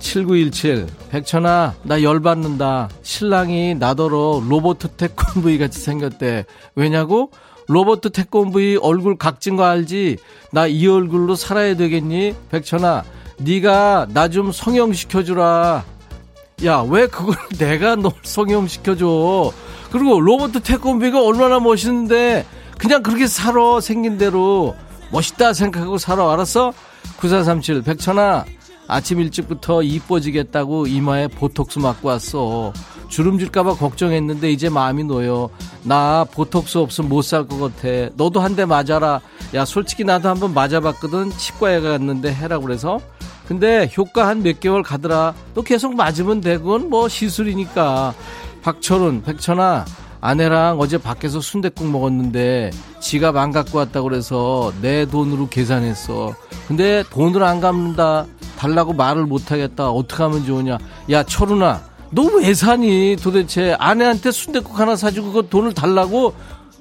[0.00, 2.88] 7917 백천아 나 열받는다.
[3.02, 6.44] 신랑이 나더러 로버트 태권브이 같이 생겼대.
[6.74, 7.30] 왜냐고?
[7.68, 10.18] 로버트 태권브이 얼굴 각진 거 알지?
[10.52, 12.34] 나 이 얼굴로 살아야 되겠니?
[12.50, 13.04] 백천아
[13.38, 15.84] 네가 나 좀 성형시켜주라.
[16.64, 19.52] 야 왜 그걸 내가 널 성형시켜줘?
[19.90, 22.46] 그리고 로버트 태권브이가 얼마나 멋있는데
[22.78, 24.74] 그냥 그렇게 살아 생긴 대로.
[25.10, 26.72] 멋있다 생각하고 살아 알았어?
[27.18, 28.44] 9437 백천아
[28.88, 32.72] 아침 일찍부터 이뻐지겠다고 이마에 보톡스 맞고 왔어.
[33.08, 35.48] 주름질까봐 걱정했는데 이제 마음이 놓여.
[35.82, 38.10] 나 보톡스 없으면 못 살 것 같아.
[38.16, 39.20] 너도 한 대 맞아라.
[39.54, 41.30] 야, 솔직히 나도 한번 맞아봤거든.
[41.30, 43.00] 치과에 갔는데 해라고 그래서.
[43.48, 45.34] 근데 효과 한 몇 개월 가더라.
[45.54, 46.58] 또 계속 맞으면 돼.
[46.58, 48.14] 그건 뭐 시술이니까.
[48.62, 49.84] 박철훈, 백천아.
[50.20, 56.34] 아내랑 어제 밖에서 순댓국 먹었는데 지갑 안 갖고 왔다고 그래서 내 돈으로 계산했어.
[56.66, 58.26] 근데 돈을 안 갚는다.
[58.56, 59.90] 달라고 말을 못하겠다.
[59.90, 60.78] 어떻게 하면 좋으냐.
[61.10, 61.82] 야, 철훈아.
[62.10, 63.16] 너왜 사니?
[63.20, 66.34] 도대체 아내한테 순댓국 하나 사주고 그 돈을 달라고?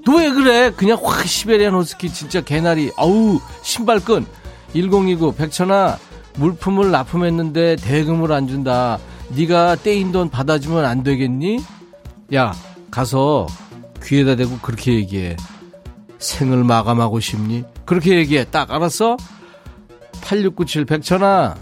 [0.06, 0.72] 너 왜 그래?
[0.72, 2.92] 그냥 확 시베리안 호스키 진짜 개나리.
[2.96, 4.26] 아우 신발끈.
[4.74, 5.98] 1029 백천아
[6.36, 9.00] 물품을 납품했는데 대금을 안 준다.
[9.30, 11.60] 네가 떼인 돈 받아주면 안 되겠니?
[12.36, 12.54] 야
[12.92, 13.48] 가서
[14.04, 15.38] 귀에다 대고 그렇게 얘기해.
[16.20, 17.64] 생을 마감하고 싶니?
[17.86, 18.46] 그렇게 얘기해.
[18.52, 19.18] 딱 알았어?
[20.22, 21.56] 8697 백천아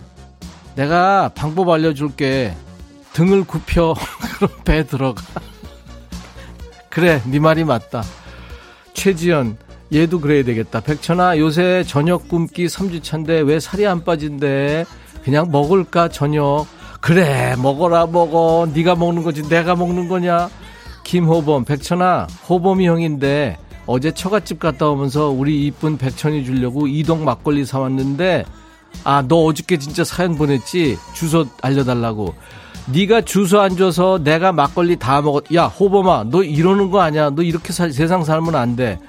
[0.76, 2.56] 내가 방법 알려줄게.
[3.14, 3.94] 등을 굽혀
[4.38, 5.22] 그럼 배 들어가.
[6.90, 8.04] 그래 네 말이 맞다.
[8.94, 9.58] 최지연
[9.94, 10.80] 얘도 그래야 되겠다.
[10.80, 14.86] 백천아 요새 저녁 굶기 3주차인데 왜 살이 안 빠진대?
[15.24, 16.66] 그냥 먹을까 저녁?
[17.02, 18.68] 그래 먹어라 먹어.
[18.74, 20.50] 네가 먹는 거지 내가 먹는 거냐?
[21.04, 28.46] 김호범 백천아 호범이 형인데 어제 처갓집 갔다 오면서 우리 이쁜 백천이 주려고 이동 막걸리 사왔는데
[29.04, 30.98] 아 너 어저께 진짜 사연 보냈지?
[31.14, 32.34] 주소 알려달라고.
[32.92, 37.30] 네가 주소 안 줘서 내가 막걸리 다 먹었 야 호범아 너 이러는 거 아니야.
[37.32, 39.00] 너 이렇게 살, 세상 살면 안 돼.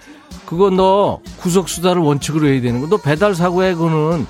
[0.47, 2.89] 그거 너 구속수사를 원칙으로 해야 되는 거.
[2.89, 4.27] 너 배달 사고에 그거는.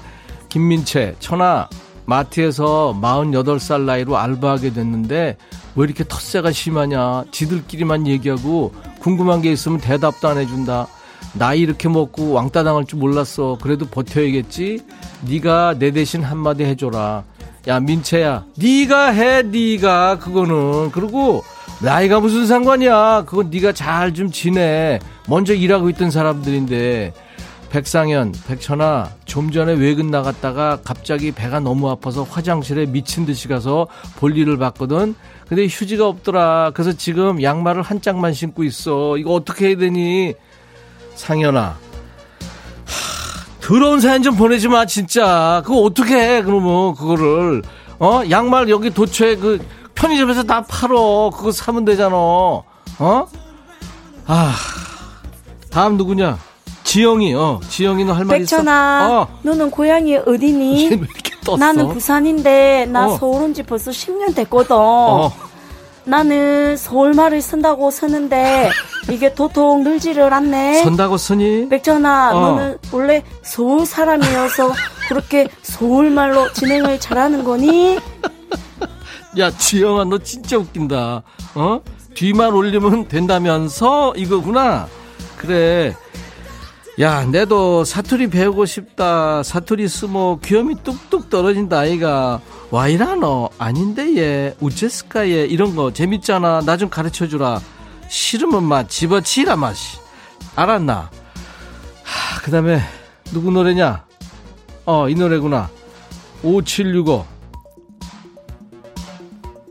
[0.48, 1.68] 김민채 천하
[2.06, 5.36] 마트에서 48살 나이로 알바하게 됐는데
[5.74, 7.24] 왜 이렇게 텃세가 심하냐?
[7.32, 8.72] 지들끼리만 얘기하고
[9.04, 10.86] 궁금한 게 있으면 대답도 안 해준다.
[11.34, 13.58] 나이 이렇게 먹고 왕따 당할 줄 몰랐어.
[13.60, 14.80] 그래도 버텨야겠지?
[15.28, 17.22] 네가 내 대신 한마디 해줘라.
[17.68, 20.90] 야 민채야 네가 해 네가 그거는.
[20.92, 21.44] 그리고
[21.82, 23.24] 나이가 무슨 상관이야?
[23.26, 25.00] 그건 네가 잘 좀 지내.
[25.28, 27.12] 먼저 일하고 있던 사람들인데.
[27.68, 34.56] 백상현, 백천아, 좀 전에 외근 나갔다가 갑자기 배가 너무 아파서 화장실에 미친 듯이 가서 볼일을
[34.56, 35.14] 봤거든.
[35.48, 36.72] 근데 휴지가 없더라.
[36.74, 39.18] 그래서 지금 양말을 한 짝만 신고 있어.
[39.18, 40.34] 이거 어떻게 해야 되니?
[41.16, 41.60] 상현아.
[41.60, 41.76] 하,
[43.60, 45.62] 더러운 사연 좀 보내지 마, 진짜.
[45.64, 47.62] 그거 어떻게 해, 그러면, 그거를.
[47.98, 48.22] 어?
[48.28, 49.64] 양말 여기 도처에 그
[49.94, 51.30] 편의점에서 다 팔어.
[51.34, 52.16] 그거 사면 되잖아.
[52.16, 52.64] 어?
[54.26, 54.54] 아.
[55.70, 56.38] 다음 누구냐?
[56.84, 58.56] 지영이, 어, 지영이는 할 말 있어?
[58.56, 59.38] 백천아, 어.
[59.42, 60.90] 너는 고향이 어디니?
[61.44, 61.56] 떴어?
[61.56, 63.16] 나는 부산인데 나 어.
[63.18, 64.74] 서울 온 지 벌써 10년 됐거든.
[64.76, 65.32] 어,
[66.04, 68.70] 나는 서울말을 쓴다고 쓰는데
[69.10, 70.82] 이게 도통 늘지를 않네.
[70.82, 71.68] 선다고 쓰니?
[71.68, 72.40] 백천아, 어.
[72.40, 74.72] 너는 원래 서울 사람이어서
[75.08, 77.98] 그렇게 서울말로 진행을 잘하는 거니?
[79.38, 81.22] 야, 지영아, 너 진짜 웃긴다.
[81.54, 81.80] 어?
[82.14, 84.86] 뒤만 올리면 된다면서 이거구나.
[85.36, 85.94] 그래.
[87.00, 89.42] 야, 내도 사투리 배우고 싶다.
[89.42, 92.40] 사투리 쓰모 귀염이 뚝뚝 떨어진다, 아이가.
[92.70, 93.50] 와, 이라노?
[93.58, 94.54] 아닌데, 얘.
[94.60, 95.44] 우체스까, 얘.
[95.44, 96.60] 이런 거 재밌잖아.
[96.64, 97.60] 나 좀 가르쳐 주라.
[98.08, 99.98] 싫으면 마, 집어치라, 마시.
[100.54, 101.10] 알았나?
[102.04, 102.80] 하, 그 다음에,
[103.32, 104.04] 누구 노래냐?
[104.86, 105.70] 어, 이 노래구나.
[106.44, 107.24] 5765.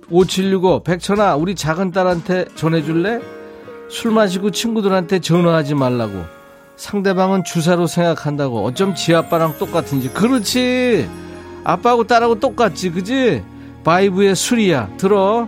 [0.10, 0.84] 5765.
[0.84, 3.22] 백천아, 우리 작은 딸한테 전해줄래?
[3.90, 6.43] 술 마시고 친구들한테 전화하지 말라고.
[6.76, 8.66] 상대방은 주사로 생각한다고.
[8.66, 10.10] 어쩜 지 아빠랑 똑같은지.
[10.10, 11.10] 그렇지.
[11.64, 12.92] 아빠하고 딸하고 똑같지.
[12.92, 13.44] 그지?
[13.84, 14.98] 바이브의 술이야.
[14.98, 15.48] 들어.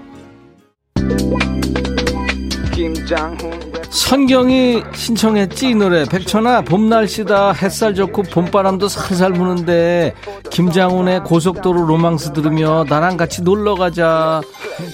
[3.96, 6.04] 선경이 신청했지 이 노래.
[6.04, 7.54] 백천아 봄 날씨다.
[7.54, 10.14] 햇살 좋고 봄바람도 살살 부는데
[10.52, 14.42] 김장훈의 고속도로 로망스 들으며 나랑 같이 놀러 가자.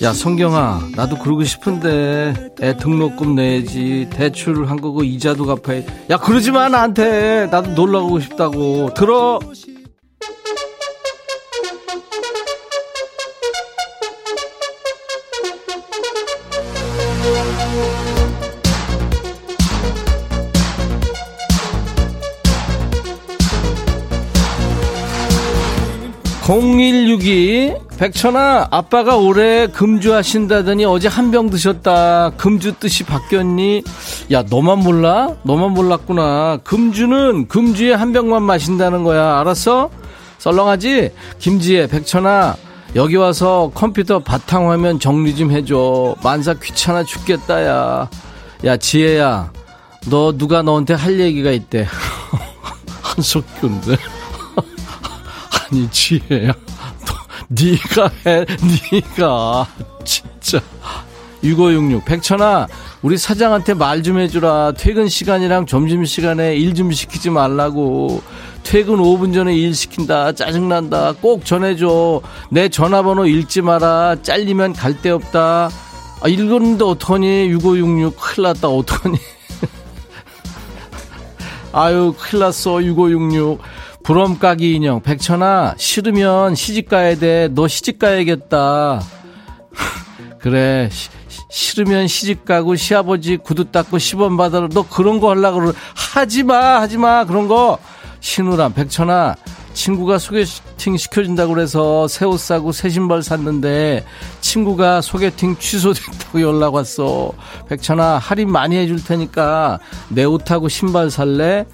[0.04, 2.52] 야 성경아 나도 그러고 싶은데.
[2.62, 4.08] 애 등록금 내야지.
[4.12, 5.82] 대출 한 거고 이자도 갚아야
[6.12, 7.48] 야 그러지 마 나한테.
[7.52, 8.94] 나도 놀러 가고 싶다고.
[8.94, 9.40] 들어
[26.52, 32.32] 0162 백천아 아빠가 올해 금주 하신다더니 어제 한 병 드셨다.
[32.32, 33.84] 금주 뜻이 바뀌었니?
[34.34, 35.30] 야 너만 몰라?
[35.44, 36.58] 너만 몰랐구나.
[36.66, 39.40] 금주는 금주에 한 병만 마신다는 거야.
[39.40, 39.90] 알았어?
[40.40, 41.12] 썰렁하지?
[41.40, 42.58] 김지혜 백천아
[42.98, 46.16] 여기 와서 컴퓨터 바탕화면 정리 좀 해줘.
[46.22, 48.10] 만사 귀찮아 죽겠다 야.
[48.66, 49.54] 야 지혜야
[50.10, 51.88] 너 누가 너한테 할 얘기가 있대?
[53.04, 53.96] 한석규인데
[55.72, 56.54] 아니 지혜야
[57.50, 58.46] 네가 해
[58.92, 59.68] 네가.
[60.06, 60.60] 진짜.
[61.44, 62.68] 6566 백천아
[63.02, 64.74] 우리 사장한테 말 좀 해주라.
[64.78, 68.22] 퇴근 시간이랑 점심시간에 일 좀 시키지 말라고.
[68.64, 70.32] 퇴근 5분 전에 일 시킨다.
[70.34, 71.14] 짜증난다.
[71.20, 72.22] 꼭 전해줘.
[72.52, 74.18] 내 전화번호 읽지 마라.
[74.22, 75.70] 잘리면 갈 데 없다.
[76.24, 77.48] 아, 읽었는데 어떡하니?
[77.50, 78.68] 6566 큰일 났다.
[78.70, 79.18] 어떡하니?
[81.74, 82.82] 아유 큰일 났어.
[82.84, 83.60] 6566
[84.04, 89.02] 부럼 까기 인형 백천아 싫으면 시집 가야 돼 너 시집 가야겠다.
[90.40, 91.10] 그래 시,
[91.50, 94.68] 싫으면 시집 가고 시아버지 구두 닦고 10원 받아라.
[94.72, 97.78] 너 그런 거 하려고 그러 하지마 하지마 그런 거.
[98.22, 99.36] 신우람 백천아
[99.74, 104.04] 친구가 소개팅 시켜준다고 그래서 새 옷 사고 새 신발 샀는데
[104.42, 107.32] 친구가 소개팅 취소됐다고 연락 왔어.
[107.70, 109.80] 백천아 할인 많이 해줄 테니까
[110.10, 111.66] 내 옷하고 신발 살래?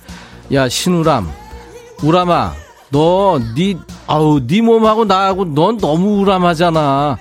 [0.54, 1.30] 야 신우람
[2.04, 2.54] 우람아,
[2.90, 7.18] 너, 니, 아우, 니 몸하고 나하고 넌 너무 우람하잖아.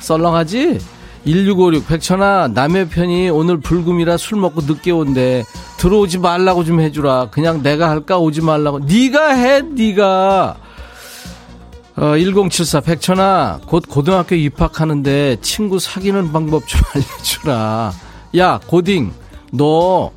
[0.00, 0.78] 썰렁하지?
[1.24, 5.44] 1656, 백천아, 남의 편이 오늘 불금이라 술 먹고 늦게 온대.
[5.78, 7.28] 들어오지 말라고 좀 해주라.
[7.30, 8.18] 그냥 내가 할까?
[8.18, 8.80] 오지 말라고.
[8.80, 10.56] 니가 해, 니가.
[11.96, 17.92] 어, 1074, 백천아, 곧 고등학교 입학하는데 친구 사귀는 방법 좀 알려주라.
[18.38, 19.12] 야, 고딩,
[19.52, 20.10] 너,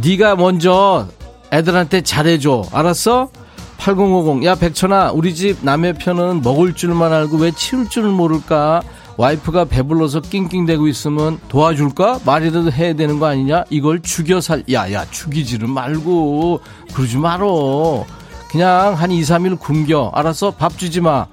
[0.00, 1.08] 니가 먼저
[1.54, 2.64] 애들한테 잘해줘.
[2.72, 3.30] 알았어?
[3.78, 4.44] 8050.
[4.44, 8.82] 야, 백천아, 우리 집 남의 편은 먹을 줄만 알고 왜 치울 줄을 모를까?
[9.16, 12.20] 와이프가 배불러서 낑낑대고 있으면 도와줄까?
[12.24, 13.64] 말이라도 해야 되는 거 아니냐?
[13.70, 16.60] 이걸 죽여 살, 야, 야, 죽이지는 말고.
[16.92, 18.04] 그러지 말어.
[18.50, 20.10] 그냥 한 2, 3일 굶겨.
[20.14, 20.52] 알았어?
[20.52, 21.26] 밥 주지 마.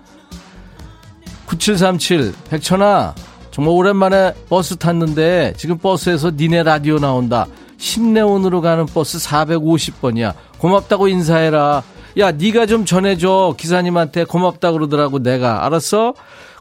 [1.48, 2.34] 9737.
[2.50, 3.16] 백천아,
[3.50, 7.48] 정말 오랜만에 버스 탔는데 지금 버스에서 니네 라디오 나온다.
[7.86, 10.34] 신내원으로 가는 버스 450번이야.
[10.60, 11.82] 고맙다고 인사해라.
[12.20, 13.56] 야, 네가 좀 전해줘.
[13.58, 15.66] 기사님한테 고맙다 그러더라고, 내가.
[15.66, 16.14] 알았어?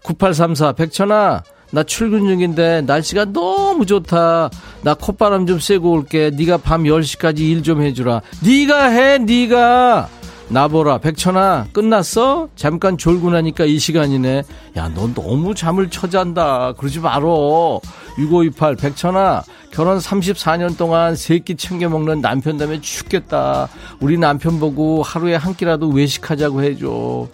[0.03, 1.43] 9834, 백천아.
[1.73, 4.51] 나 출근 중인데 날씨가 너무 좋다.
[4.83, 6.31] 나 콧바람 좀 쐬고 올게.
[6.35, 8.23] 네가 밤 10시까지 일 좀 해주라.
[8.43, 10.09] 네가 해, 네가.
[10.49, 12.49] 나보라 백천아 끝났어?
[12.57, 14.43] 잠깐 졸고 나니까 이 시간이네
[14.77, 17.81] 야 너 너무 잠을 처잔다 그러지 말어
[18.21, 23.69] 6528 백천아 결혼 34년 동안 세끼 챙겨 먹는 남편 때문에 죽겠다
[24.01, 27.29] 우리 남편 보고 하루에 한 끼라도 외식하자고 해줘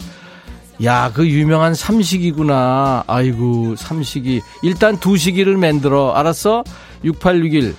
[0.84, 3.05] 야, 그 유명한 삼식이구나.
[3.07, 4.43] 아이고, 삼식이.
[4.62, 6.12] 일단 두식이를 만들어.
[6.12, 6.64] 알았어?
[7.03, 7.74] 6861.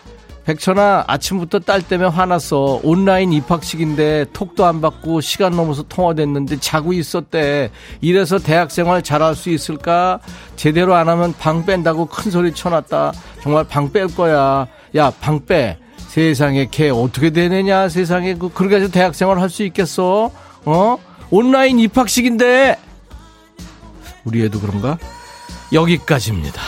[0.47, 2.79] 백천아 아침부터 딸 때문에 화났어.
[2.81, 7.69] 온라인 입학식인데 톡도 안 받고 시간 넘어서 통화됐는데 자고 있었대.
[7.99, 10.21] 이래서 대학생활 잘할 수 있을까?
[10.55, 13.11] 제대로 안 하면 방 뺀다고 큰 소리 쳐놨다.
[13.41, 14.67] 정말 방 뺄 거야.
[14.95, 15.77] 야 방 빼.
[16.07, 18.33] 세상에 걔 어떻게 되느냐 세상에.
[18.35, 20.31] 그 그렇게 해서 대학생활 할 수 있겠어?
[20.63, 20.97] 어?
[21.29, 22.77] 온라인 입학식인데.
[24.23, 24.97] 우리 애도 그런가?
[25.73, 26.61] 여기까지입니다.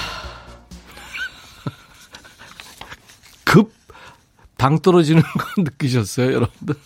[4.60, 6.76] 당 떨어지는 거 느끼셨어요, 여러분들?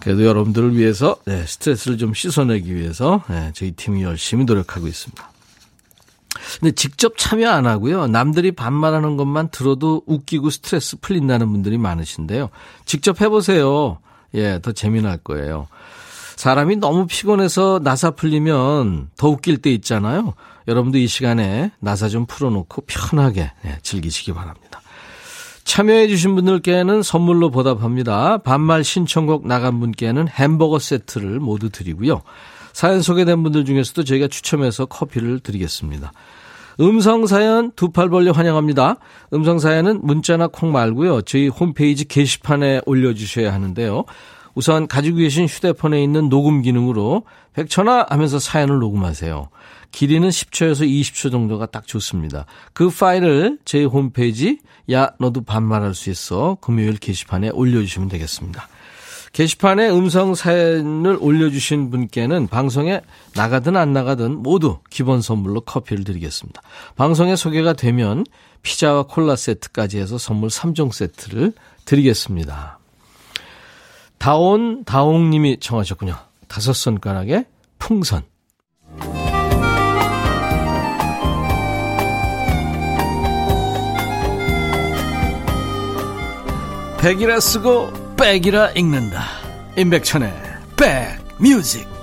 [0.00, 5.30] 그래도 여러분들을 위해서 네, 스트레스를 좀 씻어내기 위해서 네, 저희 팀이 열심히 노력하고 있습니다.
[6.60, 8.06] 근데 직접 참여 안 하고요.
[8.08, 12.50] 남들이 반말하는 것만 들어도 웃기고 스트레스 풀린다는 분들이 많으신데요.
[12.84, 13.98] 직접 해보세요.
[14.34, 15.68] 예, 더 재미날 거예요.
[16.38, 20.34] 사람이 너무 피곤해서 나사 풀리면 더 웃길 때 있잖아요.
[20.68, 24.80] 여러분도 이 시간에 나사 좀 풀어놓고 편하게 예, 즐기시기 바랍니다.
[25.64, 28.38] 참여해주신 분들께는 선물로 보답합니다.
[28.38, 32.22] 반말 신청곡 나간 분께는 햄버거 세트를 모두 드리고요.
[32.72, 36.12] 사연 소개된 분들 중에서도 저희가 추첨해서 커피를 드리겠습니다.
[36.80, 38.98] 음성사연 두 팔 벌려 환영합니다.
[39.34, 41.22] 음성사연은 문자나 콩 말고요.
[41.22, 44.04] 저희 홈페이지 게시판에 올려주셔야 하는데요.
[44.58, 49.50] 우선 가지고 계신 휴대폰에 있는 녹음 기능으로 백천화 하면서 사연을 녹음하세요.
[49.92, 52.44] 길이는 10초에서 20초 정도가 딱 좋습니다.
[52.72, 54.58] 그 파일을 저희 홈페이지
[54.90, 58.66] 야 너도 반말할 수 있어 금요일 게시판에 올려주시면 되겠습니다.
[59.32, 63.00] 게시판에 음성 사연을 올려주신 분께는 방송에
[63.36, 66.62] 나가든 안 나가든 모두 기본 선물로 커피를 드리겠습니다.
[66.96, 68.24] 방송에 소개가 되면
[68.62, 71.52] 피자와 콜라 세트까지 해서 선물 3종 세트를
[71.84, 72.77] 드리겠습니다.
[74.18, 76.16] 다온 다홍님이 청하셨군요.
[76.48, 77.44] 다섯 손가락의
[77.78, 78.22] 풍선.
[87.00, 89.22] 백이라 쓰고 백이라 읽는다.
[89.76, 90.32] 임백천의
[90.76, 91.97] 백뮤직.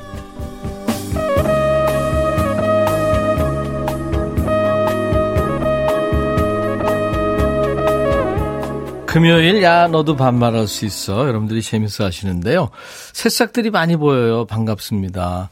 [9.15, 12.69] 금요일 야 너도 반말할 수 있어 여러분들이 재밌어 하시는데요
[13.13, 15.49] 새싹들이 많이 보여요 반갑습니다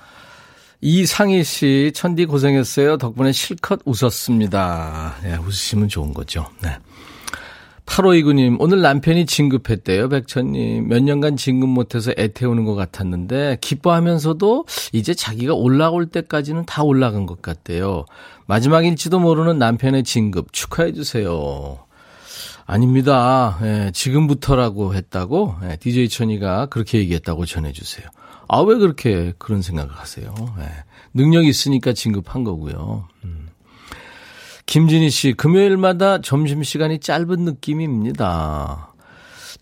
[0.82, 6.72] 이상희 씨 천디 고생했어요 덕분에 실컷 웃었습니다 네, 웃으시면 좋은 거죠 네.
[7.86, 10.88] 8529님, 오늘 남편이 진급했대요, 백천님.
[10.88, 17.42] 몇 년간 진급 못해서 애태우는 것 같았는데, 기뻐하면서도 이제 자기가 올라올 때까지는 다 올라간 것
[17.42, 18.06] 같대요.
[18.46, 21.84] 마지막일지도 모르는 남편의 진급 축하해주세요.
[22.66, 23.60] 아닙니다.
[23.62, 28.08] 예, 지금부터라고 했다고, 예, DJ 천이가 그렇게 얘기했다고 전해주세요.
[28.48, 30.34] 아, 왜 그렇게 그런 생각을 하세요?
[30.60, 30.68] 예,
[31.14, 33.08] 능력 있으니까 진급한 거고요.
[33.26, 33.50] 음.
[34.66, 38.94] 김진희 씨, 금요일마다 점심시간이 짧은 느낌입니다.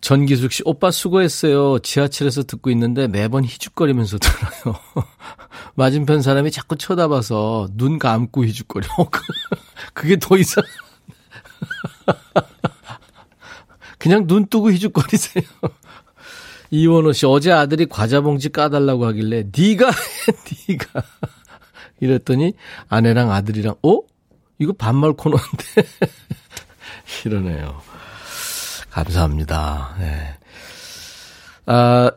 [0.02, 1.80] 전기숙 씨, 오빠 수고했어요.
[1.80, 4.76] 지하철에서 듣고 있는데 매번 희죽거리면서 들어요.
[5.76, 8.88] 맞은편 사람이 자꾸 쳐다봐서 눈 감고 희죽거려.
[9.94, 10.64] 그게 더 이상.
[14.02, 15.44] 그냥 눈 뜨고 희죽거리세요.
[16.72, 21.04] 이원호 씨, 어제 아들이 과자 봉지 까달라고 하길래, 해, 니가.
[22.00, 22.54] 이랬더니
[22.90, 24.00] 아내랑 아들이랑, 어?
[24.58, 25.66] 이거 반말 코너인데.
[27.26, 27.80] 이러네요.
[28.90, 29.96] 감사합니다.
[30.00, 30.40] 네.
[31.68, 32.10] 아,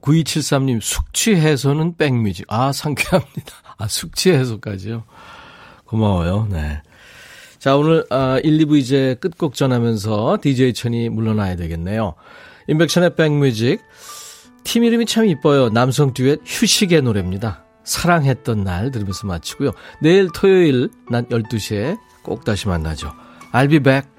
[0.00, 2.46] 9273님, 숙취 해소는 백뮤직.
[2.48, 3.54] 아, 상쾌합니다.
[3.76, 5.04] 아, 숙취 해소까지요.
[5.84, 6.48] 고마워요.
[6.50, 6.80] 네.
[7.62, 12.14] 자, 오늘, 아, 1, 2부 이제 끝곡 전하면서 DJ 천이 물러나야 되겠네요.
[12.66, 13.80] 인백션의 백뮤직.
[14.64, 15.68] 팀 이름이 참 이뻐요.
[15.68, 17.64] 남성 듀엣 휴식의 노래입니다.
[17.84, 19.70] 사랑했던 날 들으면서 마치고요.
[20.00, 23.12] 내일 토요일 낮 12시에 꼭 다시 만나죠.
[23.52, 24.11] I'll be back.